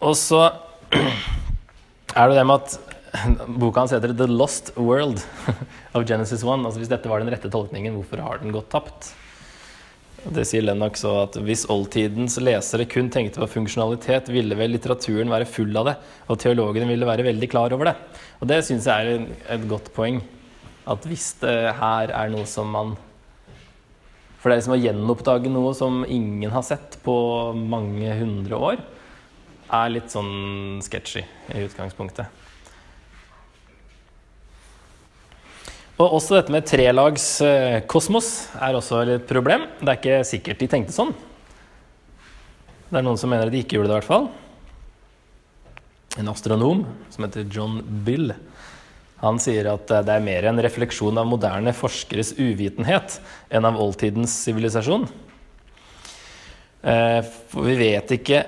Og 0.00 0.14
så 0.16 0.44
er 2.14 2.30
det 2.30 2.38
det 2.38 2.46
med 2.46 2.62
at 2.62 2.78
boka 3.60 3.82
hans 3.82 3.92
heter 3.92 4.14
'The 4.14 4.28
Lost 4.30 4.72
World' 4.76 5.24
of 5.94 6.06
Genesis 6.06 6.44
1. 6.44 6.64
Altså 6.64 6.78
Hvis 6.78 6.92
dette 6.92 7.10
var 7.10 7.20
den 7.20 7.32
rette 7.32 7.50
tolkningen, 7.50 7.98
hvorfor 7.98 8.22
har 8.22 8.38
den 8.38 8.54
gått 8.54 8.70
tapt? 8.70 9.12
Det 10.20 10.42
sier 10.44 10.60
Lennox 10.66 11.00
òg, 11.08 11.18
at 11.22 11.36
hvis 11.46 11.62
oldtidens 11.72 12.34
lesere 12.44 12.84
kun 12.84 13.08
tenkte 13.12 13.40
på 13.40 13.46
funksjonalitet, 13.54 14.28
ville 14.28 14.56
vel 14.58 14.74
litteraturen 14.74 15.32
være 15.32 15.48
full 15.48 15.72
av 15.80 15.86
det, 15.88 15.94
og 16.28 16.36
teologene 16.42 16.88
ville 16.90 17.08
være 17.08 17.24
veldig 17.24 17.48
klar 17.48 17.72
over 17.72 17.88
det. 17.88 17.94
Og 18.42 18.50
det 18.50 18.58
syns 18.66 18.88
jeg 18.90 19.14
er 19.14 19.24
et 19.56 19.64
godt 19.70 19.88
poeng. 19.96 20.20
At 20.90 21.08
hvis 21.08 21.32
det 21.40 21.72
her 21.78 22.12
er 22.12 22.32
noe 22.32 22.44
som 22.48 22.68
man 22.72 22.98
For 24.40 24.48
det 24.48 24.54
er 24.54 24.60
liksom 24.62 24.72
å 24.72 24.80
gjenoppdage 24.80 25.50
noe 25.52 25.72
som 25.76 25.98
ingen 26.08 26.52
har 26.52 26.64
sett 26.64 26.96
på 27.04 27.14
mange 27.52 28.14
hundre 28.16 28.56
år, 28.56 28.84
er 29.70 29.92
litt 29.92 30.08
sånn 30.12 30.80
sketchy 30.84 31.20
i 31.52 31.64
utgangspunktet. 31.66 32.24
Og 36.00 36.14
også 36.16 36.38
dette 36.38 36.52
med 36.54 36.64
trelagskosmos 36.64 37.42
eh, 37.44 37.82
kosmos 37.84 38.28
er 38.56 38.76
også 38.78 39.02
et 39.04 39.26
problem. 39.28 39.66
Det 39.82 39.90
er 39.90 39.98
ikke 39.98 40.20
sikkert 40.24 40.62
de 40.62 40.68
tenkte 40.72 40.94
sånn. 40.96 41.10
Det 42.88 42.96
er 42.96 43.04
noen 43.04 43.20
som 43.20 43.28
mener 43.28 43.50
at 43.50 43.52
de 43.52 43.60
ikke 43.60 43.76
gjorde 43.76 43.90
det, 43.90 43.98
i 43.98 43.98
hvert 43.98 44.08
fall. 44.08 44.30
En 46.18 46.30
astronom 46.32 46.86
som 47.12 47.26
heter 47.26 47.44
John 47.52 47.82
Bill, 48.06 48.32
han 49.20 49.36
sier 49.44 49.68
at 49.74 49.92
det 49.92 50.14
er 50.14 50.24
mer 50.24 50.48
en 50.48 50.62
refleksjon 50.64 51.20
av 51.20 51.28
moderne 51.28 51.74
forskeres 51.76 52.32
uvitenhet 52.40 53.18
enn 53.52 53.68
av 53.68 53.76
oldtidens 53.84 54.32
sivilisasjon. 54.46 55.04
Eh, 56.80 57.20
for 57.52 57.68
vi 57.68 57.76
vet 57.76 58.16
ikke 58.16 58.46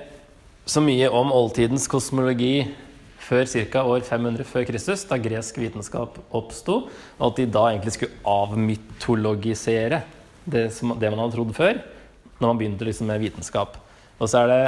så 0.65 0.81
mye 0.81 1.05
om 1.13 1.29
oldtidens 1.37 1.85
kosmologi 1.91 2.63
før 3.23 3.47
ca. 3.47 3.83
år 3.87 4.03
500 4.07 4.47
før 4.47 4.67
Kristus, 4.67 5.05
da 5.09 5.17
gresk 5.21 5.57
vitenskap 5.61 6.19
oppsto, 6.35 6.83
og 7.19 7.25
at 7.29 7.39
de 7.39 7.47
da 7.51 7.67
egentlig 7.69 7.95
skulle 7.95 8.19
avmytologisere 8.27 10.03
det, 10.43 10.67
som, 10.75 10.95
det 10.99 11.11
man 11.11 11.23
hadde 11.23 11.37
trodd 11.37 11.55
før, 11.55 11.79
når 12.39 12.47
man 12.47 12.59
begynte 12.59 12.87
liksom 12.87 13.09
med 13.11 13.23
vitenskap. 13.23 13.77
Og 14.19 14.29
så 14.29 14.43
det, 14.49 14.61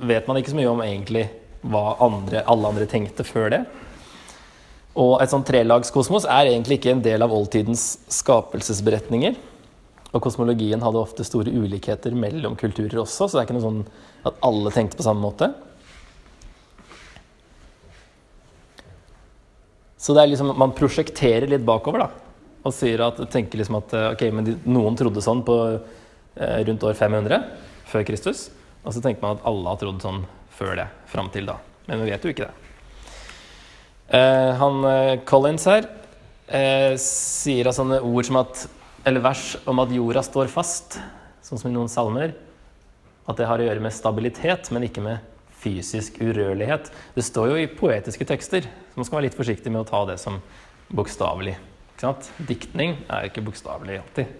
vet 0.00 0.28
man 0.28 0.40
ikke 0.40 0.52
så 0.52 0.58
mye 0.58 0.70
om 0.70 0.82
egentlig 0.84 1.26
hva 1.60 1.96
andre, 2.06 2.44
alle 2.48 2.72
andre 2.72 2.88
tenkte 2.88 3.26
før 3.26 3.50
det. 3.52 3.64
Og 4.98 5.20
et 5.22 5.30
sånt 5.30 5.46
trelagskosmos 5.46 6.26
er 6.26 6.50
egentlig 6.50 6.80
ikke 6.80 6.94
en 6.94 7.04
del 7.04 7.22
av 7.22 7.34
oldtidens 7.34 8.00
skapelsesberetninger. 8.10 9.36
Og 10.10 10.22
kosmologien 10.24 10.82
hadde 10.82 10.98
ofte 10.98 11.26
store 11.26 11.52
ulikheter 11.54 12.14
mellom 12.18 12.56
kulturer 12.58 12.98
også, 13.04 13.28
så 13.28 13.36
det 13.36 13.42
er 13.42 13.48
ikke 13.48 13.58
noe 13.60 13.66
sånn 13.66 13.82
at 14.26 14.40
alle 14.46 14.72
tenkte 14.74 14.98
på 14.98 15.06
samme 15.06 15.22
måte. 15.22 15.52
Så 20.00 20.16
det 20.16 20.22
er 20.22 20.32
liksom, 20.32 20.54
man 20.56 20.72
prosjekterer 20.76 21.50
litt 21.50 21.66
bakover 21.66 22.06
da, 22.06 22.08
og 22.64 22.72
sier 22.72 23.02
at, 23.04 23.20
tenker 23.32 23.60
liksom 23.60 23.78
at 23.80 23.92
ok, 24.14 24.24
men 24.32 24.54
noen 24.64 24.96
trodde 24.96 25.22
sånn 25.24 25.42
på 25.44 25.56
eh, 25.70 26.60
rundt 26.64 26.86
år 26.88 26.96
500 26.96 27.42
før 27.90 28.06
Kristus. 28.08 28.48
Og 28.80 28.94
så 28.96 29.02
tenker 29.04 29.22
man 29.24 29.36
at 29.36 29.46
alle 29.48 29.68
har 29.68 29.80
trodd 29.80 30.00
sånn 30.02 30.24
før 30.56 30.76
det, 30.80 30.88
fram 31.10 31.28
til 31.32 31.48
da. 31.48 31.58
Men 31.88 32.04
vi 32.04 32.12
vet 32.12 32.24
jo 32.24 32.32
ikke 32.32 32.48
det. 32.48 32.68
Eh, 34.16 34.50
han 34.58 34.84
eh, 34.88 35.20
Collins 35.28 35.68
her 35.70 35.86
eh, 36.48 36.96
sier 36.98 37.68
av 37.70 37.76
sånne 37.76 38.00
ord 38.02 38.26
som 38.26 38.40
at 38.40 38.64
eller 39.06 39.22
vers 39.24 39.54
om 39.70 39.78
at 39.80 39.92
jorda 39.94 40.22
står 40.24 40.50
fast, 40.52 40.98
sånn 41.46 41.60
som 41.60 41.70
i 41.70 41.74
noen 41.74 41.88
salmer. 41.88 42.34
At 43.30 43.38
det 43.38 43.46
har 43.48 43.62
å 43.62 43.68
gjøre 43.68 43.84
med 43.84 43.94
stabilitet, 43.94 44.68
men 44.74 44.84
ikke 44.88 45.04
med 45.04 45.22
fysisk 45.60 46.20
urørlighet. 46.22 46.90
Det 47.14 47.24
står 47.26 47.52
jo 47.52 47.58
i 47.60 47.70
poetiske 47.70 48.26
tekster, 48.28 48.66
så 48.66 49.00
man 49.00 49.08
skal 49.08 49.20
være 49.20 49.28
litt 49.28 49.38
forsiktig 49.38 49.72
med 49.72 49.82
å 49.82 49.88
ta 49.88 50.04
det 50.08 50.18
som 50.22 50.40
bokstavelig. 50.90 51.56
Diktning 52.48 52.96
er 53.12 53.28
ikke 53.28 53.44
bokstavelig 53.44 53.98
alltid. 54.00 54.30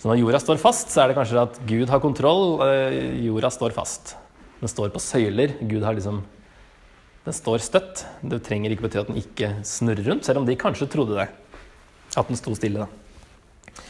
Så 0.00 0.08
når 0.08 0.18
jorda 0.22 0.40
står 0.40 0.58
fast, 0.58 0.90
så 0.90 1.02
er 1.02 1.10
det 1.10 1.18
kanskje 1.18 1.42
at 1.44 1.58
Gud 1.68 1.90
har 1.92 2.00
kontroll. 2.02 2.58
Eh, 2.64 3.20
jorda 3.26 3.50
står 3.52 3.74
fast. 3.76 4.14
Den 4.58 4.70
står 4.72 4.90
på 4.94 5.02
søyler. 5.02 5.54
Gud 5.60 5.84
har 5.84 5.94
liksom 5.96 6.22
Den 7.20 7.36
står 7.36 7.60
støtt. 7.60 8.06
Det 8.24 8.38
trenger 8.42 8.72
ikke 8.72 8.86
bety 8.86 8.96
at 8.96 9.10
den 9.10 9.18
ikke 9.20 9.50
snurrer 9.68 10.06
rundt, 10.08 10.24
selv 10.24 10.40
om 10.40 10.46
de 10.48 10.56
kanskje 10.56 10.88
trodde 10.88 11.18
det. 11.18 11.26
At 12.16 12.26
den 12.26 12.38
sto 12.40 12.54
stille, 12.56 12.86
da. 12.86 13.82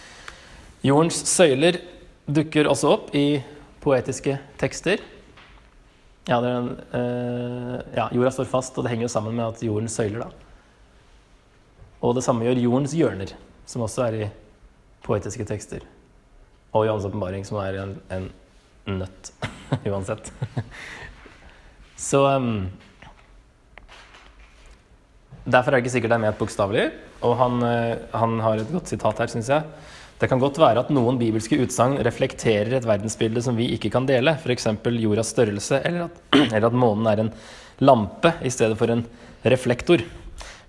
Jordens 0.82 1.20
søyler 1.30 1.78
dukker 2.26 2.66
også 2.66 2.90
opp 2.90 3.14
i 3.14 3.38
poetiske 3.80 4.34
tekster. 4.58 4.98
Ja, 6.28 6.36
en, 6.44 6.74
øh, 6.94 7.78
ja, 7.96 8.08
jorda 8.12 8.30
står 8.34 8.48
fast, 8.50 8.76
og 8.78 8.84
det 8.84 8.92
henger 8.92 9.08
jo 9.08 9.12
sammen 9.12 9.36
med 9.36 9.46
at 9.46 9.62
jorden 9.64 9.88
søyler, 9.88 10.26
da. 10.26 10.28
Og 12.00 12.14
det 12.16 12.24
samme 12.24 12.44
gjør 12.44 12.60
jordens 12.60 12.92
hjørner, 12.96 13.32
som 13.68 13.84
også 13.84 14.06
er 14.06 14.18
i 14.18 14.28
poetiske 15.04 15.44
tekster. 15.48 15.84
Og 16.72 16.86
Johans 16.86 17.06
åpenbaring, 17.08 17.44
som 17.46 17.58
er 17.60 17.80
en, 17.82 17.96
en 18.14 18.30
nøtt, 19.00 19.32
uansett. 19.90 20.32
Så 22.00 22.22
um, 22.36 22.70
Derfor 25.44 25.72
er 25.72 25.78
det 25.78 25.84
ikke 25.84 25.92
sikkert 25.96 26.12
det 26.12 26.18
er 26.20 26.22
ment 26.22 26.38
bokstavelig. 26.38 26.86
Og 27.26 27.36
han, 27.40 27.62
uh, 27.64 27.96
han 28.16 28.40
har 28.44 28.60
et 28.60 28.72
godt 28.72 28.92
sitat 28.92 29.20
her, 29.20 29.32
syns 29.32 29.50
jeg. 29.52 29.64
Det 30.20 30.28
kan 30.28 30.40
godt 30.40 30.58
være 30.60 30.82
at 30.82 30.90
noen 30.92 31.16
bibelske 31.16 31.56
utsagn 31.64 31.96
reflekterer 32.04 32.74
et 32.76 32.86
verdensbilde 32.88 33.40
som 33.40 33.56
vi 33.56 33.70
ikke 33.72 33.88
kan 33.94 34.04
dele, 34.08 34.34
f.eks. 34.36 34.66
jordas 35.00 35.32
størrelse, 35.32 35.80
eller 35.80 36.10
at, 36.10 36.18
eller 36.54 36.66
at 36.68 36.76
månen 36.76 37.08
er 37.08 37.22
en 37.22 37.30
lampe 37.80 38.34
i 38.44 38.52
stedet 38.52 38.76
for 38.76 38.92
en 38.92 39.06
reflektor. 39.48 40.04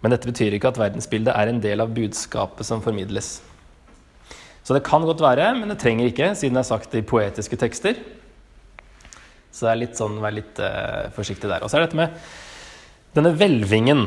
Men 0.01 0.15
dette 0.15 0.29
betyr 0.29 0.55
ikke 0.55 0.71
at 0.71 0.79
verdensbildet 0.79 1.35
er 1.35 1.51
en 1.51 1.59
del 1.63 1.83
av 1.83 1.91
budskapet 1.91 2.65
som 2.65 2.83
formidles. 2.83 3.41
Så 4.63 4.77
det 4.77 4.85
kan 4.87 5.03
godt 5.03 5.19
være, 5.19 5.51
men 5.57 5.67
det 5.73 5.81
trenger 5.81 6.07
ikke, 6.07 6.31
siden 6.37 6.55
det 6.55 6.63
er 6.63 6.71
sagt 6.71 6.95
i 6.95 7.03
poetiske 7.03 7.59
tekster. 7.59 7.99
Så 9.51 9.67
det 9.67 9.73
er 9.73 9.81
litt 9.81 9.99
sånn, 9.99 10.21
vær 10.23 10.31
litt 10.31 10.61
uh, 10.63 11.09
forsiktig 11.11 11.51
der. 11.51 11.59
Og 11.59 11.67
så 11.67 11.75
er 11.75 11.83
det 11.83 11.91
dette 11.91 11.99
med 11.99 12.15
denne 13.17 13.33
hvelvingen. 13.35 14.05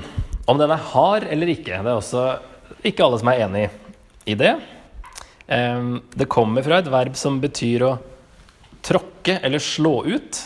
Om 0.49 0.61
den 0.61 0.73
er 0.73 0.89
hard 0.95 1.29
eller 1.29 1.53
ikke. 1.53 1.83
Det 1.85 1.93
er 1.93 1.99
også 1.99 2.25
ikke 2.81 3.05
alle 3.05 3.21
som 3.21 3.29
er 3.29 3.45
enig 3.45 3.67
i 4.25 4.39
det. 4.41 4.55
Um, 5.47 6.03
det 6.17 6.31
kommer 6.33 6.65
fra 6.65 6.81
et 6.81 6.91
verb 6.93 7.17
som 7.21 7.37
betyr 7.43 7.85
å 7.85 7.93
tråkke 8.85 9.39
eller 9.45 9.63
slå 9.63 9.97
ut. 10.07 10.41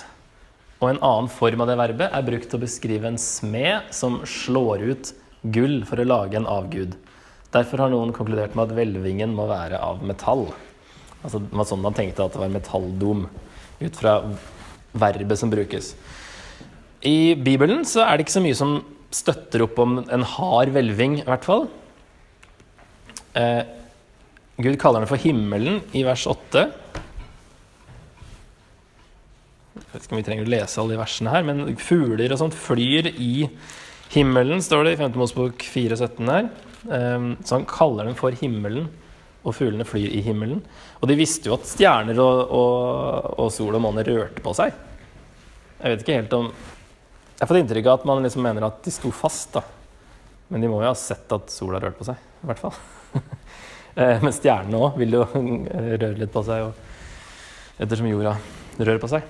Og 0.78 0.92
en 0.92 1.02
annen 1.02 1.30
form 1.30 1.62
av 1.62 1.70
det 1.70 1.78
verbet 1.78 2.14
er 2.14 2.26
brukt 2.26 2.50
til 2.50 2.60
å 2.60 2.62
beskrive 2.62 3.10
en 3.10 3.18
smed 3.18 3.90
som 3.94 4.20
slår 4.26 4.84
ut 4.92 5.12
gull 5.42 5.80
for 5.86 5.98
å 5.98 6.06
lage 6.06 6.38
en 6.38 6.48
avgud. 6.50 6.94
Derfor 7.54 7.82
har 7.82 7.92
noen 7.92 8.12
konkludert 8.14 8.54
med 8.54 8.68
at 8.68 8.76
hvelvingen 8.76 9.32
må 9.34 9.48
være 9.50 9.80
av 9.82 10.02
metall. 10.06 10.48
Altså, 11.24 11.40
det 11.42 11.58
var 11.58 11.66
sånn 11.66 11.82
man 11.82 11.96
tenkte 11.96 12.26
at 12.26 12.34
det 12.34 12.42
var 12.42 12.52
metalldom, 12.52 13.26
ut 13.78 13.98
fra 13.98 14.20
verbet 14.98 15.40
som 15.40 15.50
brukes. 15.50 15.92
I 17.06 17.34
Bibelen 17.38 17.84
så 17.86 18.04
er 18.04 18.16
det 18.16 18.26
ikke 18.26 18.36
så 18.38 18.44
mye 18.44 18.58
som 18.58 18.78
støtter 19.14 19.64
opp 19.64 19.78
om 19.82 20.00
en 20.02 20.26
hard 20.36 20.74
hvelving, 20.74 21.20
i 21.22 21.26
hvert 21.26 21.46
fall. 21.46 21.66
Eh, 23.38 23.62
Gud 24.58 24.74
kaller 24.82 25.04
den 25.04 25.10
for 25.10 25.22
himmelen 25.22 25.76
i 25.94 26.00
vers 26.02 26.24
8. 26.26 26.64
Jeg 29.78 29.84
vet 29.92 30.02
ikke 30.02 30.16
om 30.16 30.18
vi 30.18 30.24
trenger 30.26 30.48
å 30.48 30.50
lese 30.50 30.80
alle 30.82 30.96
de 30.96 30.98
versene 30.98 31.30
her, 31.30 31.44
men 31.46 31.76
fugler 31.78 32.34
og 32.34 32.40
sånt 32.40 32.56
flyr 32.58 33.06
i 33.12 33.46
himmelen, 34.10 34.58
står 34.64 34.88
det 34.88 34.96
i 34.96 34.98
5. 34.98 35.14
Mosebok 35.20 35.62
4,17 35.62 36.32
her. 36.32 36.48
Um, 36.90 37.28
så 37.44 37.54
han 37.54 37.68
kaller 37.70 38.08
den 38.08 38.18
for 38.18 38.34
himmelen, 38.34 38.88
og 39.46 39.54
fuglene 39.54 39.86
flyr 39.86 40.10
i 40.18 40.24
himmelen. 40.26 40.64
Og 40.98 41.06
de 41.06 41.18
visste 41.20 41.52
jo 41.52 41.54
at 41.54 41.70
stjerner 41.70 42.18
og, 42.18 42.42
og, 42.50 43.30
og 43.38 43.54
sol 43.54 43.78
og 43.78 43.84
måne 43.86 44.02
rørte 44.10 44.42
på 44.42 44.56
seg. 44.58 44.74
Jeg 45.78 45.94
vet 45.94 46.02
ikke 46.02 46.18
helt 46.18 46.34
om 46.34 46.50
Jeg 46.50 47.44
har 47.44 47.50
fått 47.52 47.60
inntrykk 47.60 47.86
av 47.86 48.00
at 48.00 48.08
man 48.10 48.24
liksom 48.26 48.42
mener 48.42 48.66
at 48.66 48.82
de 48.82 48.90
sto 48.90 49.14
fast, 49.14 49.54
da. 49.54 49.62
Men 50.50 50.66
de 50.66 50.70
må 50.72 50.82
jo 50.82 50.90
ha 50.90 50.98
sett 50.98 51.30
at 51.30 51.54
sola 51.54 51.78
rørte 51.78 52.02
på 52.02 52.10
seg, 52.10 52.18
i 52.42 52.50
hvert 52.50 52.66
fall. 52.66 52.74
Eh, 53.98 54.20
men 54.22 54.34
stjernene 54.34 54.78
òg 54.78 54.98
vil 55.00 55.16
jo 55.16 55.24
røre 56.02 56.14
litt 56.20 56.30
på 56.34 56.44
seg, 56.46 56.68
ettersom 57.82 58.10
jorda 58.10 58.36
rører 58.78 59.00
på 59.02 59.10
seg. 59.10 59.26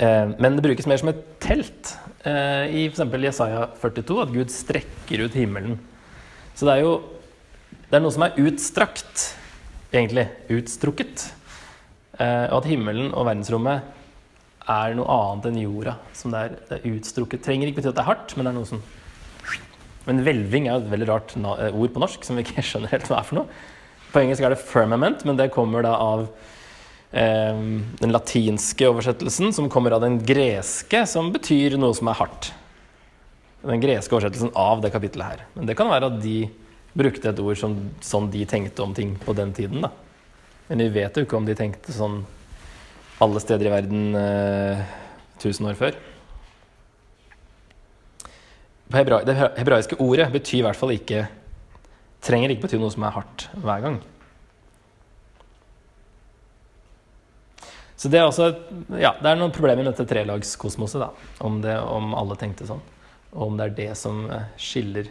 Eh, 0.00 0.32
men 0.40 0.56
det 0.56 0.64
brukes 0.64 0.88
mer 0.88 1.00
som 1.02 1.12
et 1.12 1.20
telt. 1.42 1.92
Eh, 2.24 2.64
I 2.80 2.86
f.eks. 2.88 3.04
Jesaja 3.28 3.66
42 3.82 4.22
at 4.24 4.32
Gud 4.32 4.54
strekker 4.54 5.26
ut 5.26 5.36
himmelen. 5.36 5.76
Så 6.56 6.68
det 6.68 6.78
er 6.78 6.86
jo 6.86 6.96
det 7.86 7.98
er 7.98 8.02
noe 8.02 8.14
som 8.14 8.24
er 8.24 8.38
utstrakt, 8.42 9.28
egentlig. 9.92 10.24
Utstrukket. 10.50 11.28
Og 12.16 12.54
at 12.56 12.66
himmelen 12.66 13.12
og 13.12 13.28
verdensrommet 13.28 13.84
er 14.72 14.96
noe 14.98 15.06
annet 15.12 15.46
enn 15.52 15.60
jorda. 15.60 15.92
Som 16.16 16.32
det 16.34 16.40
er, 16.40 16.56
det 16.66 16.78
er 16.80 16.96
utstrukket. 16.96 17.44
Trenger 17.44 17.70
ikke 17.70 17.78
bety 17.78 17.92
at 17.92 17.98
det 17.98 18.02
er 18.02 18.08
hardt, 18.08 18.34
men 18.34 18.48
det 18.48 18.50
er 18.50 18.56
noe 18.56 18.70
som 18.72 18.80
Men 20.06 20.22
hvelving 20.22 20.68
er 20.70 20.78
et 20.78 20.90
veldig 20.90 21.08
rart 21.10 21.34
ord 21.36 21.94
på 21.94 22.02
norsk 22.02 22.26
som 22.26 22.38
vi 22.38 22.44
ikke 22.46 22.64
skjønner 22.68 22.92
helt 22.94 23.08
hva 23.10 23.20
er 23.20 23.28
for 23.28 23.40
noe. 23.40 23.64
På 24.12 24.22
engelsk 24.22 24.44
er 24.46 24.54
det 24.54 24.62
'firmament', 24.62 25.26
men 25.26 25.38
det 25.38 25.50
kommer 25.54 25.82
da 25.84 25.96
av 26.00 26.28
eh, 27.12 27.58
den 28.00 28.14
latinske 28.14 28.86
oversettelsen, 28.88 29.52
som 29.52 29.70
kommer 29.72 29.96
av 29.96 30.04
den 30.04 30.20
greske, 30.24 31.02
som 31.10 31.32
betyr 31.34 31.76
noe 31.80 31.96
som 31.96 32.08
er 32.08 32.20
hardt. 32.20 32.52
Den 33.66 33.82
greske 33.82 34.14
oversettelsen 34.14 34.54
av 34.54 34.80
det 34.84 34.92
kapittelet 34.94 35.26
her. 35.26 35.44
Men 35.58 35.66
det 35.66 35.76
kan 35.76 35.90
være 35.90 36.12
at 36.12 36.22
de 36.22 36.38
brukte 36.96 37.28
et 37.28 37.42
ord 37.42 37.58
som 37.60 37.76
sånn 38.00 38.30
de 38.32 38.46
tenkte 38.48 38.84
om 38.84 38.94
ting 38.96 39.16
på 39.20 39.34
den 39.36 39.52
tiden, 39.52 39.82
da. 39.84 39.90
Men 40.70 40.82
vi 40.86 41.02
vet 41.02 41.16
jo 41.16 41.26
ikke 41.26 41.38
om 41.38 41.46
de 41.46 41.54
tenkte 41.58 41.94
sånn 41.94 42.22
alle 43.22 43.40
steder 43.40 43.68
i 43.68 43.72
verden 43.72 44.16
eh, 44.18 44.86
tusen 45.42 45.68
år 45.68 45.76
før. 45.78 45.98
Hebra 48.94 49.22
det 49.26 49.34
hebraiske 49.58 49.98
ordet 50.02 50.28
betyr 50.30 50.60
i 50.60 50.66
hvert 50.66 50.78
fall 50.78 50.94
ikke 50.94 51.26
Trenger 52.26 52.52
ikke 52.52 52.66
bety 52.66 52.78
noe 52.80 52.90
som 52.90 53.04
er 53.06 53.12
hardt 53.14 53.44
hver 53.62 53.82
gang. 53.84 53.96
Så 57.96 58.10
det 58.12 58.20
er 58.20 58.26
også 58.26 58.48
Ja, 58.98 59.14
det 59.20 59.30
er 59.30 59.38
noen 59.38 59.54
problemer 59.54 59.84
med 59.84 59.92
dette 59.92 60.08
trelagskosmoset, 60.10 61.00
da. 61.02 61.10
Om, 61.44 61.60
det, 61.64 61.76
om 61.80 62.16
alle 62.18 62.36
tenkte 62.40 62.66
sånn. 62.68 62.82
Og 63.34 63.50
om 63.50 63.58
det 63.58 63.68
er 63.68 63.76
det 63.76 63.90
som 64.00 64.24
eh, 64.32 64.48
skiller 64.60 65.10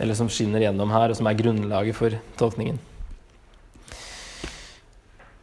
Eller 0.00 0.16
som 0.16 0.30
skinner 0.32 0.64
gjennom 0.64 0.92
her, 0.94 1.12
og 1.12 1.18
som 1.18 1.28
er 1.28 1.36
grunnlaget 1.36 1.98
for 1.98 2.16
tolkningen. 2.40 2.80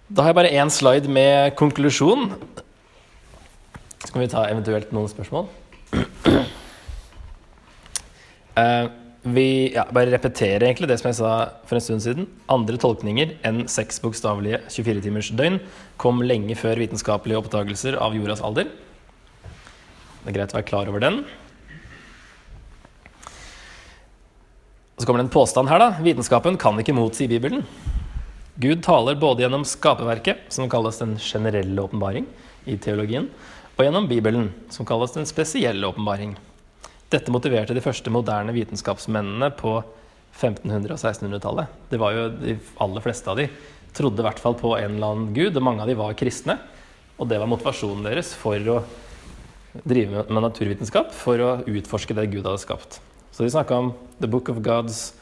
Da 0.07 0.23
har 0.23 0.31
jeg 0.31 0.39
bare 0.39 0.55
én 0.55 0.71
slide 0.71 1.11
med 1.11 1.53
konklusjon. 1.59 2.31
Så 4.01 4.13
kan 4.13 4.23
vi 4.23 4.29
ta 4.31 4.47
eventuelt 4.47 4.93
noen 4.95 5.11
spørsmål. 5.11 5.51
Uh, 8.57 8.89
vi 9.27 9.73
ja, 9.75 9.83
bare 9.91 10.11
repeterer 10.13 10.63
egentlig 10.63 10.87
det 10.89 10.97
som 11.01 11.09
jeg 11.09 11.17
sa 11.19 11.31
for 11.67 11.77
en 11.77 11.83
stund 11.83 12.03
siden. 12.05 12.27
Andre 12.51 12.77
tolkninger 12.79 13.35
enn 13.47 13.65
seks 13.71 13.99
bokstavelige 14.03 14.61
24-timers 14.71 15.33
døgn 15.37 15.59
kom 15.99 16.21
lenge 16.23 16.55
før 16.57 16.79
vitenskapelige 16.79 17.41
oppdagelser 17.41 17.97
av 17.99 18.15
jordas 18.15 18.43
alder. 18.45 18.69
Det 20.23 20.31
er 20.31 20.37
greit 20.37 20.55
å 20.55 20.59
være 20.59 20.69
klar 20.69 20.89
over 20.91 21.03
den. 21.03 21.21
Så 24.97 25.05
kommer 25.05 25.21
det 25.21 25.27
en 25.27 25.35
påstand 25.35 25.69
her, 25.69 25.83
da. 25.83 25.91
Vitenskapen 26.01 26.57
kan 26.57 26.79
ikke 26.81 26.95
motsi 26.97 27.27
Bibelen. 27.29 27.67
Gud 28.57 28.81
taler 28.85 29.19
både 29.19 29.43
gjennom 29.43 29.67
skaperverket, 29.67 30.47
som 30.49 30.71
kalles 30.71 30.97
den 31.03 31.19
generelle 31.21 31.83
åpenbaring 31.83 32.25
i 32.65 32.79
teologien, 32.81 33.27
og 33.75 33.85
gjennom 33.85 34.07
Bibelen, 34.09 34.49
som 34.73 34.87
kalles 34.89 35.13
den 35.13 35.29
spesielle 35.29 35.85
åpenbaring. 35.85 36.33
Dette 37.13 37.31
motiverte 37.31 37.75
de 37.75 37.83
første 37.83 38.11
moderne 38.11 38.51
vitenskapsmennene 38.55 39.51
på 39.55 39.77
1500- 40.37 40.91
og 40.91 40.99
1600-tallet. 40.99 41.75
Det 41.89 41.99
var 42.01 42.15
jo 42.15 42.25
De 42.35 42.57
aller 42.83 43.03
fleste 43.05 43.31
av 43.31 43.39
de 43.39 43.47
trodde 43.97 44.21
i 44.21 44.25
hvert 44.27 44.41
fall 44.41 44.57
på 44.59 44.75
en 44.77 44.97
eller 44.97 45.13
annen 45.13 45.29
gud, 45.33 45.55
og 45.55 45.63
mange 45.63 45.81
av 45.81 45.89
de 45.89 45.95
var 45.97 46.17
kristne. 46.19 46.57
Og 47.17 47.29
det 47.31 47.39
var 47.41 47.49
motivasjonen 47.49 48.05
deres 48.05 48.33
for 48.37 48.59
å 48.69 48.81
drive 49.87 50.25
med 50.27 50.43
naturvitenskap, 50.43 51.13
for 51.15 51.41
å 51.41 51.51
utforske 51.65 52.15
det 52.17 52.27
Gud 52.33 52.45
hadde 52.45 52.61
skapt. 52.61 52.99
Så 53.31 53.45
de 53.45 53.53
snakka 53.53 53.79
om 53.79 53.93
The 54.19 54.29
Book 54.29 54.51
of 54.53 54.61
God's 54.65 55.13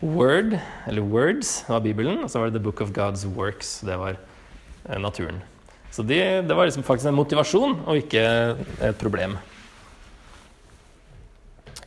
Word, 0.00 0.56
eller 0.86 1.02
Words, 1.02 1.64
var 1.68 1.84
Bibelen. 1.84 2.22
Og 2.22 2.30
så 2.30 2.40
var 2.40 2.50
det 2.50 2.58
The 2.58 2.64
Book 2.64 2.80
of 2.80 2.94
God's 2.96 3.26
Works, 3.36 3.80
det 3.86 3.98
var 3.98 4.16
eh, 4.16 4.98
naturen. 4.98 5.42
Så 5.90 6.04
de, 6.06 6.18
det 6.46 6.56
var 6.56 6.68
liksom 6.68 6.86
faktisk 6.86 7.10
en 7.10 7.18
motivasjon, 7.18 7.78
og 7.86 8.02
ikke 8.02 8.24
et 8.90 8.98
problem. 9.00 9.38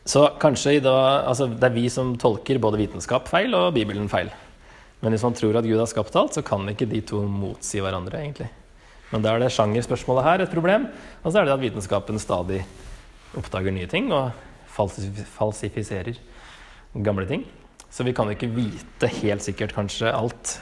Så 0.07 0.23
kanskje 0.41 0.79
da, 0.81 0.95
altså 1.29 1.47
det 1.51 1.67
er 1.67 1.75
vi 1.75 1.85
som 1.93 2.15
tolker 2.19 2.59
både 2.61 2.79
vitenskap 2.81 3.27
feil 3.29 3.53
og 3.57 3.73
Bibelen 3.75 4.09
feil. 4.09 4.31
Men 5.01 5.13
hvis 5.13 5.25
man 5.25 5.35
tror 5.37 5.57
at 5.57 5.67
Gud 5.67 5.79
har 5.79 5.89
skapt 5.89 6.15
alt, 6.17 6.35
så 6.37 6.43
kan 6.45 6.67
ikke 6.69 6.89
de 6.89 7.01
to 7.05 7.21
motsi 7.25 7.81
hverandre, 7.81 8.19
egentlig. 8.21 8.49
Men 9.11 9.25
da 9.25 9.33
er 9.33 9.43
det 9.43 9.51
sjangerspørsmålet 9.53 10.25
her 10.25 10.43
et 10.43 10.53
problem, 10.53 10.87
og 11.21 11.31
så 11.31 11.41
er 11.41 11.47
det 11.47 11.55
at 11.55 11.63
vitenskapen 11.63 12.21
stadig 12.21 12.61
oppdager 13.37 13.73
nye 13.73 13.89
ting 13.89 14.11
og 14.15 14.31
falsifiserer 14.71 16.19
gamle 17.03 17.25
ting. 17.27 17.45
Så 17.91 18.05
vi 18.07 18.13
kan 18.15 18.29
ikke 18.31 18.49
vite 18.55 19.09
helt 19.19 19.43
sikkert 19.43 19.75
kanskje 19.75 20.13
alt 20.15 20.57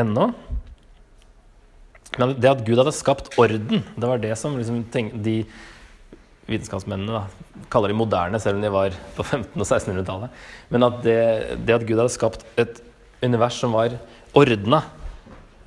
ennå. 0.00 0.30
Men 2.18 2.32
det 2.40 2.50
at 2.50 2.64
Gud 2.64 2.80
hadde 2.80 2.94
skapt 2.96 3.34
orden, 3.38 3.84
det 3.84 4.08
var 4.08 4.22
det 4.22 4.32
som 4.40 4.56
liksom 4.56 4.86
de 5.22 5.42
vitenskapsmennene 6.48 7.12
da, 7.20 7.64
kaller 7.72 7.92
de 7.92 7.98
moderne, 7.98 8.40
selv 8.40 8.58
om 8.58 8.64
de 8.64 8.72
var 8.72 8.94
på 9.16 9.24
1500- 9.24 9.58
og 9.60 9.66
1600-tallet. 9.66 10.44
Men 10.72 10.86
at 10.88 11.02
det, 11.04 11.18
det, 11.64 11.76
at 11.76 11.84
Gud 11.88 12.00
hadde 12.00 12.14
skapt 12.14 12.46
et 12.60 12.80
univers 13.24 13.58
som 13.60 13.76
var 13.76 13.98
ordna, 14.38 14.82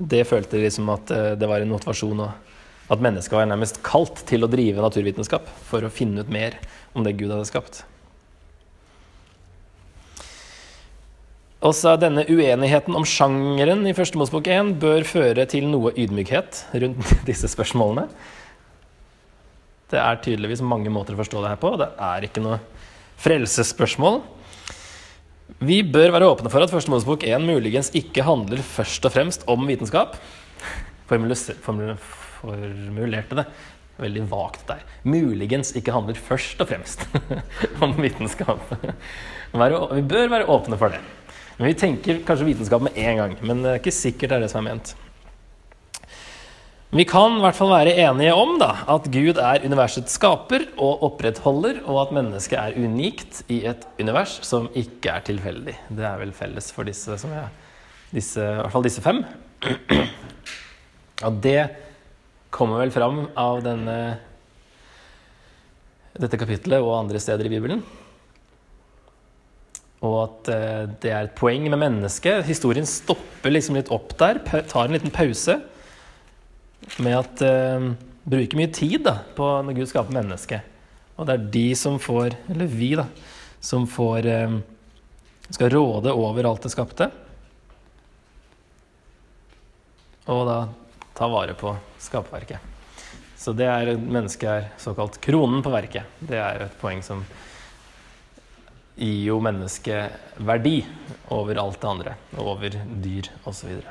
det 0.02 0.26
følte 0.30 0.58
de 0.58 0.66
liksom 0.66 0.90
at 0.94 1.14
eh, 1.14 1.34
det 1.38 1.50
var 1.50 1.62
en 1.62 1.74
motivasjon. 1.74 2.26
Og 2.26 2.92
at 2.92 3.04
mennesket 3.04 3.38
var 3.38 3.48
nærmest 3.48 3.80
kalt 3.86 4.24
til 4.28 4.44
å 4.44 4.52
drive 4.52 4.84
naturvitenskap 4.84 5.48
for 5.70 5.86
å 5.86 5.94
finne 5.94 6.26
ut 6.26 6.34
mer 6.34 6.58
om 6.98 7.06
det 7.06 7.16
Gud 7.20 7.32
hadde 7.32 7.48
skapt. 7.48 7.84
Og 11.62 11.76
så 11.78 11.94
Denne 12.02 12.26
uenigheten 12.26 12.96
om 12.98 13.06
sjangeren 13.06 13.86
i 13.86 13.94
Første 13.94 14.18
Mosebok 14.18 14.48
1 14.50 14.74
bør 14.82 15.06
føre 15.06 15.46
til 15.50 15.68
noe 15.70 15.94
ydmykhet 15.94 16.66
rundt 16.82 17.14
disse 17.30 17.50
spørsmålene. 17.54 18.08
Det 19.92 20.00
er 20.00 20.20
tydeligvis 20.24 20.62
mange 20.64 20.92
måter 20.94 21.16
å 21.16 21.20
forstå 21.20 21.42
det 21.44 21.52
her 21.52 21.60
på. 21.60 21.74
Det 21.80 21.90
er 22.00 22.28
ikke 22.28 22.44
noe 22.44 22.62
frelsesspørsmål. 23.22 24.22
Vi 25.62 25.82
bør 25.84 26.14
være 26.16 26.30
åpne 26.32 26.52
for 26.52 26.64
at 26.64 26.72
Første 26.72 26.92
Mosebok 26.94 27.26
1 27.28 27.44
muligens 27.44 27.92
ikke 27.98 28.24
handler 28.26 28.64
først 28.64 29.06
og 29.06 29.14
fremst 29.14 29.44
om 29.52 29.68
vitenskap. 29.68 30.16
Formulerte 31.12 33.42
det 33.42 33.46
veldig 34.02 34.24
vagt 34.32 34.64
der. 34.70 34.86
Muligens 35.04 35.76
ikke 35.78 35.94
handler 35.94 36.18
først 36.18 36.62
og 36.64 36.72
fremst 36.72 37.04
om 37.84 37.92
vitenskap. 38.00 38.64
Vi 39.52 40.04
bør 40.08 40.32
være 40.32 40.48
åpne 40.50 40.80
for 40.80 40.96
det. 40.96 41.04
Men 41.60 41.68
Vi 41.68 41.76
tenker 41.78 42.24
kanskje 42.26 42.48
vitenskap 42.48 42.88
med 42.88 42.98
en 42.98 43.20
gang, 43.20 43.36
men 43.46 43.62
det 43.62 43.74
er 43.74 43.84
ikke 43.84 43.94
sikkert 43.94 44.32
det 44.32 44.40
er 44.40 44.48
det 44.48 44.54
som 44.54 44.64
er 44.64 44.72
ment. 44.72 44.96
Vi 46.92 47.06
kan 47.08 47.38
i 47.38 47.40
hvert 47.40 47.56
fall 47.56 47.70
være 47.72 47.94
enige 48.04 48.34
om 48.36 48.58
da, 48.60 48.74
at 48.92 49.06
Gud 49.14 49.38
er 49.40 49.64
universets 49.64 50.18
skaper 50.18 50.66
og 50.76 51.06
opprettholder, 51.08 51.78
og 51.88 52.02
at 52.02 52.12
mennesket 52.18 52.58
er 52.60 52.76
unikt 52.84 53.40
i 53.48 53.62
et 53.70 53.86
univers 53.96 54.34
som 54.44 54.68
ikke 54.76 55.14
er 55.14 55.24
tilfeldig. 55.30 55.78
Det 55.88 56.04
er 56.04 56.20
vel 56.20 56.34
felles 56.36 56.68
for 56.76 56.84
disse, 56.84 57.16
som 57.22 57.32
jeg, 57.32 57.48
disse, 58.12 58.44
i 58.44 58.60
hvert 58.60 58.76
fall 58.76 58.84
disse 58.84 59.06
fem. 59.06 59.24
Og 61.24 61.40
det 61.48 61.62
kommer 62.52 62.84
vel 62.84 62.92
fram 62.92 63.24
av 63.40 63.64
denne, 63.64 63.98
dette 66.20 66.44
kapitlet 66.44 66.84
og 66.84 66.98
andre 67.06 67.24
steder 67.24 67.48
i 67.48 67.56
Bibelen. 67.56 67.88
Og 70.04 70.20
at 70.26 70.52
eh, 70.52 70.86
det 71.00 71.16
er 71.16 71.24
et 71.24 71.40
poeng 71.40 71.72
med 71.72 71.86
mennesket. 71.88 72.44
Historien 72.52 72.84
stopper 72.84 73.56
liksom 73.56 73.80
litt 73.80 73.96
opp 73.96 74.18
der, 74.20 74.44
tar 74.44 74.90
en 74.90 75.00
liten 75.00 75.14
pause 75.16 75.62
med 77.02 77.18
at 77.18 77.44
uh, 77.46 77.92
Bruker 78.22 78.60
mye 78.60 78.70
tid 78.70 79.02
da, 79.02 79.16
på 79.34 79.48
når 79.66 79.80
Gud 79.80 79.90
skaper 79.90 80.14
mennesket. 80.14 80.68
Og 81.18 81.26
det 81.26 81.34
er 81.34 81.48
de 81.56 81.68
som 81.78 81.98
får, 82.02 82.36
eller 82.54 82.70
vi, 82.70 82.92
da, 83.00 83.08
som 83.62 83.88
får 83.90 84.28
uh, 84.30 84.60
Skal 85.52 85.74
råde 85.74 86.14
over 86.14 86.48
alt 86.48 86.64
det 86.64 86.72
skapte. 86.72 87.10
Og 90.32 90.46
da 90.48 90.60
ta 91.18 91.28
vare 91.28 91.58
på 91.58 91.74
skaperverket. 92.00 92.70
Så 93.36 93.52
det 93.58 93.66
er 93.68 93.96
mennesket 93.98 94.48
er 94.48 94.68
såkalt 94.80 95.18
kronen 95.22 95.64
på 95.66 95.74
verket. 95.74 96.06
Det 96.20 96.38
er 96.38 96.68
et 96.68 96.78
poeng 96.80 97.02
som 97.04 97.26
gir 98.96 99.24
jo 99.26 99.40
mennesket 99.42 100.38
verdi 100.46 100.84
over 101.34 101.58
alt 101.58 101.82
det 101.82 101.90
andre. 101.90 102.16
Over 102.38 102.78
dyr 103.02 103.32
osv. 103.50 103.82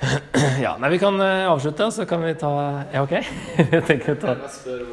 Ja, 0.64 0.76
nei, 0.80 0.90
vi 0.94 0.98
kan 1.00 1.16
uh, 1.20 1.50
avslutte, 1.52 1.84
og 1.88 1.92
så 1.94 2.06
kan 2.08 2.22
vi 2.24 2.34
ta 2.40 2.50
Ja, 2.92 3.02
OK? 3.04 3.12
jeg 3.76 3.82
tenker 3.88 4.16
ta 4.20 4.34
Jeg 4.36 4.50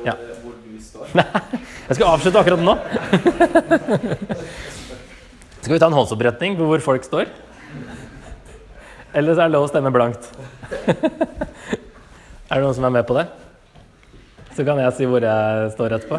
Ja. 0.08 0.14
hvor 0.44 0.54
du 0.60 0.80
står. 0.84 1.08
Nei, 1.20 1.26
jeg 1.88 1.96
skal 2.00 2.08
avslutte 2.12 2.40
akkurat 2.42 2.64
nå. 2.64 2.76
Skal 5.62 5.74
vi 5.76 5.80
ta 5.82 5.88
en 5.90 5.98
håndsoppretning 5.98 6.56
på 6.60 6.68
hvor 6.70 6.80
folk 6.84 7.04
står? 7.04 7.26
Eller 9.18 9.34
så 9.36 9.42
er 9.42 9.48
det 9.50 9.56
lov 9.56 9.66
å 9.66 9.72
stemme 9.72 9.92
blankt. 9.92 10.24
Er 12.48 12.56
det 12.56 12.64
noen 12.64 12.78
som 12.78 12.86
er 12.88 12.94
med 12.96 13.06
på 13.08 13.18
det? 13.18 13.26
Så 14.56 14.64
kan 14.68 14.80
jeg 14.80 14.96
si 14.96 15.06
hvor 15.10 15.22
jeg 15.24 15.72
står 15.74 15.90
etterpå. 15.98 16.18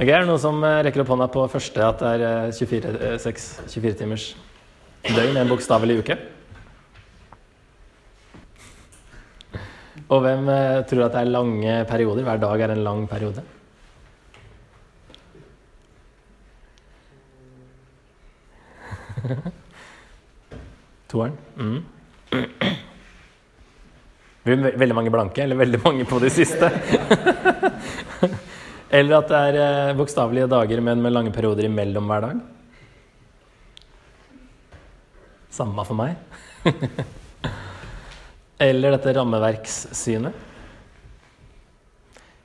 Ok, 0.00 0.08
Er 0.08 0.22
det 0.22 0.30
noen 0.30 0.40
som 0.40 0.62
eh, 0.64 0.78
rekker 0.86 1.02
opp 1.02 1.10
hånda 1.12 1.26
på 1.28 1.42
første 1.52 1.76
at 1.84 2.00
det 2.00 2.10
er 2.16 2.22
eh, 2.24 2.56
24, 2.56 2.92
eh, 3.04 3.18
6, 3.20 3.42
24 3.68 3.98
timers 3.98 4.22
døgn, 5.04 5.36
en 5.36 5.50
bokstavelig 5.50 5.98
uke? 6.00 6.16
Og 10.08 10.24
hvem 10.24 10.48
eh, 10.48 10.80
tror 10.88 11.04
at 11.04 11.12
det 11.18 11.20
er 11.20 11.34
lange 11.36 11.84
perioder? 11.92 12.24
Hver 12.24 12.40
dag 12.40 12.64
er 12.64 12.72
en 12.72 12.80
lang 12.88 13.04
periode. 13.12 13.44
Toeren. 21.12 21.36
Mm. 21.60 21.84
Veldig 24.48 24.96
mange 24.96 25.12
blanke, 25.12 25.44
eller 25.44 25.60
veldig 25.60 25.84
mange 25.84 26.08
på 26.08 26.24
de 26.24 26.32
siste? 26.32 26.72
eller 28.90 29.20
at 29.20 29.30
det 29.30 29.40
er 29.50 29.58
eh, 29.62 29.96
bokstavelige 29.98 30.50
dager, 30.50 30.80
men 30.82 31.02
med 31.02 31.14
lange 31.14 31.30
perioder 31.34 31.68
imellom 31.68 32.10
hver 32.10 32.24
dag? 32.26 32.40
Samme 35.54 35.84
for 35.86 35.98
meg. 35.98 36.18
Eller 38.60 38.92
dette 38.92 39.14
rammeverkssynet. 39.16 40.48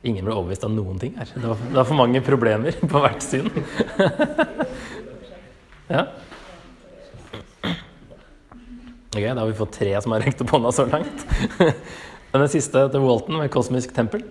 Ingen 0.05 0.25
ble 0.25 0.36
overbevist 0.36 0.63
av 0.67 0.71
noen 0.71 0.99
ting 1.01 1.15
her. 1.17 1.27
Det 1.34 1.49
var, 1.49 1.60
det 1.65 1.75
var 1.75 1.88
for 1.89 1.97
mange 1.97 2.21
problemer 2.23 2.77
på 2.77 3.01
hvert 3.01 3.25
syn. 3.25 3.49
ja. 5.95 6.05
Ok, 9.15 9.21
Da 9.21 9.41
har 9.41 9.49
vi 9.49 9.58
fått 9.58 9.77
tre 9.79 9.93
som 10.03 10.13
har 10.13 10.23
rekt 10.23 10.45
opp 10.45 10.53
hånda 10.53 10.71
så 10.75 10.86
langt. 10.88 11.25
Men 11.58 12.41
den 12.45 12.51
siste 12.53 12.86
til 12.93 13.05
Walton 13.05 13.41
med 13.41 13.53
kosmisk 13.53 13.95
tempel. 13.97 14.23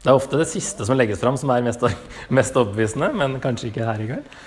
Det 0.00 0.08
er 0.08 0.16
ofte 0.16 0.38
det 0.40 0.48
siste 0.48 0.86
som 0.88 0.96
legges 0.96 1.20
fram, 1.20 1.36
som 1.36 1.50
er 1.52 1.64
mest, 1.66 1.82
mest 2.38 2.56
overbevisende, 2.56 3.10
men 3.20 3.36
kanskje 3.42 3.68
ikke 3.68 3.84
her 3.84 4.00
i 4.00 4.08
kveld. 4.08 4.38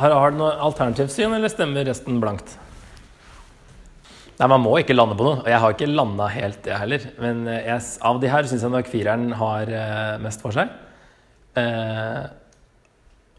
Har, 0.00 0.16
har 0.16 0.32
du 0.32 0.40
noe 0.40 0.56
alternativt 0.66 1.12
syn, 1.14 1.36
eller 1.36 1.52
stemmer 1.52 1.86
resten 1.86 2.18
blankt? 2.22 2.56
Nei, 4.40 4.48
Man 4.48 4.64
må 4.64 4.72
ikke 4.80 4.96
lande 4.96 5.14
på 5.18 5.26
noe, 5.26 5.38
og 5.44 5.48
jeg 5.52 5.60
har 5.62 5.76
ikke 5.76 5.90
landa 5.92 6.26
helt, 6.32 6.66
jeg 6.66 6.82
heller. 6.82 7.06
Men 7.20 7.44
eh, 7.46 7.62
jeg, 7.68 7.86
av 8.10 8.18
de 8.22 8.32
her 8.32 8.50
syns 8.50 8.66
jeg 8.66 8.74
nok 8.74 8.90
fireren 8.90 9.30
har 9.38 9.70
eh, 9.70 10.18
mest 10.24 10.42
for 10.42 10.56
seg. 10.56 10.72
Eh, 11.60 12.22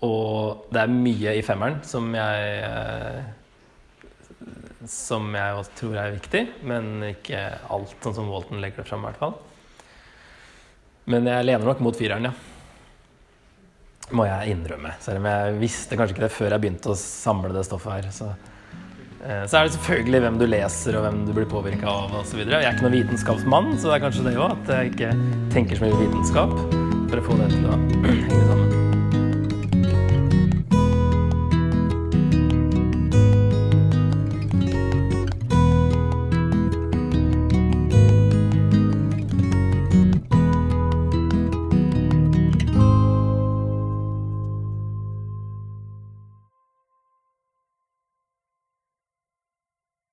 og 0.06 0.67
det 0.71 0.84
er 0.84 0.93
mye 0.93 1.36
i 1.38 1.43
femmeren 1.45 1.80
som 1.88 2.08
jeg 2.15 2.56
eh, 2.65 3.21
Som 4.89 5.36
jeg 5.38 5.65
tror 5.78 6.00
er 6.02 6.15
viktig, 6.15 6.41
men 6.65 7.04
ikke 7.12 7.41
alt, 7.69 7.97
sånn 8.02 8.15
som 8.17 8.32
Walton 8.32 8.63
legger 8.63 8.82
det 8.82 8.89
fram, 8.89 9.04
i 9.04 9.12
hvert 9.12 9.21
fall. 9.21 9.36
Men 11.10 11.28
jeg 11.30 11.48
lener 11.48 11.66
nok 11.66 11.82
mot 11.84 11.98
fireren, 11.98 12.30
ja. 12.30 12.34
Må 14.12 14.26
jeg 14.28 14.54
innrømme. 14.54 14.94
Selv 15.02 15.22
om 15.22 15.28
jeg 15.30 15.60
visste 15.62 15.98
kanskje 15.98 16.18
ikke 16.18 16.26
det 16.26 16.34
før 16.36 16.54
jeg 16.54 16.64
begynte 16.66 16.92
å 16.92 16.98
samle 17.00 17.54
det 17.56 17.64
stoffet 17.66 17.94
her. 17.96 18.10
Så, 18.14 18.28
eh, 19.24 19.46
så 19.48 19.62
er 19.62 19.68
det 19.68 19.76
selvfølgelig 19.78 20.24
hvem 20.26 20.40
du 20.42 20.48
leser 20.50 21.00
og 21.00 21.08
hvem 21.08 21.22
du 21.30 21.34
blir 21.38 21.50
påvirka 21.52 21.88
av 21.90 22.18
osv. 22.22 22.44
Jeg 22.44 22.60
er 22.60 22.74
ikke 22.74 22.90
noen 22.90 23.00
vitenskapsmann, 23.00 23.78
så 23.78 23.90
det 23.90 24.00
er 24.00 24.06
kanskje 24.08 24.28
det 24.28 24.36
òg. 24.38 24.58
At 24.60 24.76
jeg 24.76 24.94
ikke 24.94 25.14
tenker 25.56 25.80
så 25.80 25.88
mye 25.88 26.02
vitenskap 26.04 26.58
for 26.60 27.22
å 27.22 27.30
få 27.30 27.40
det 27.40 27.54
til 27.56 27.72
å 27.72 27.80
henge 27.80 28.44
sammen. 28.50 28.61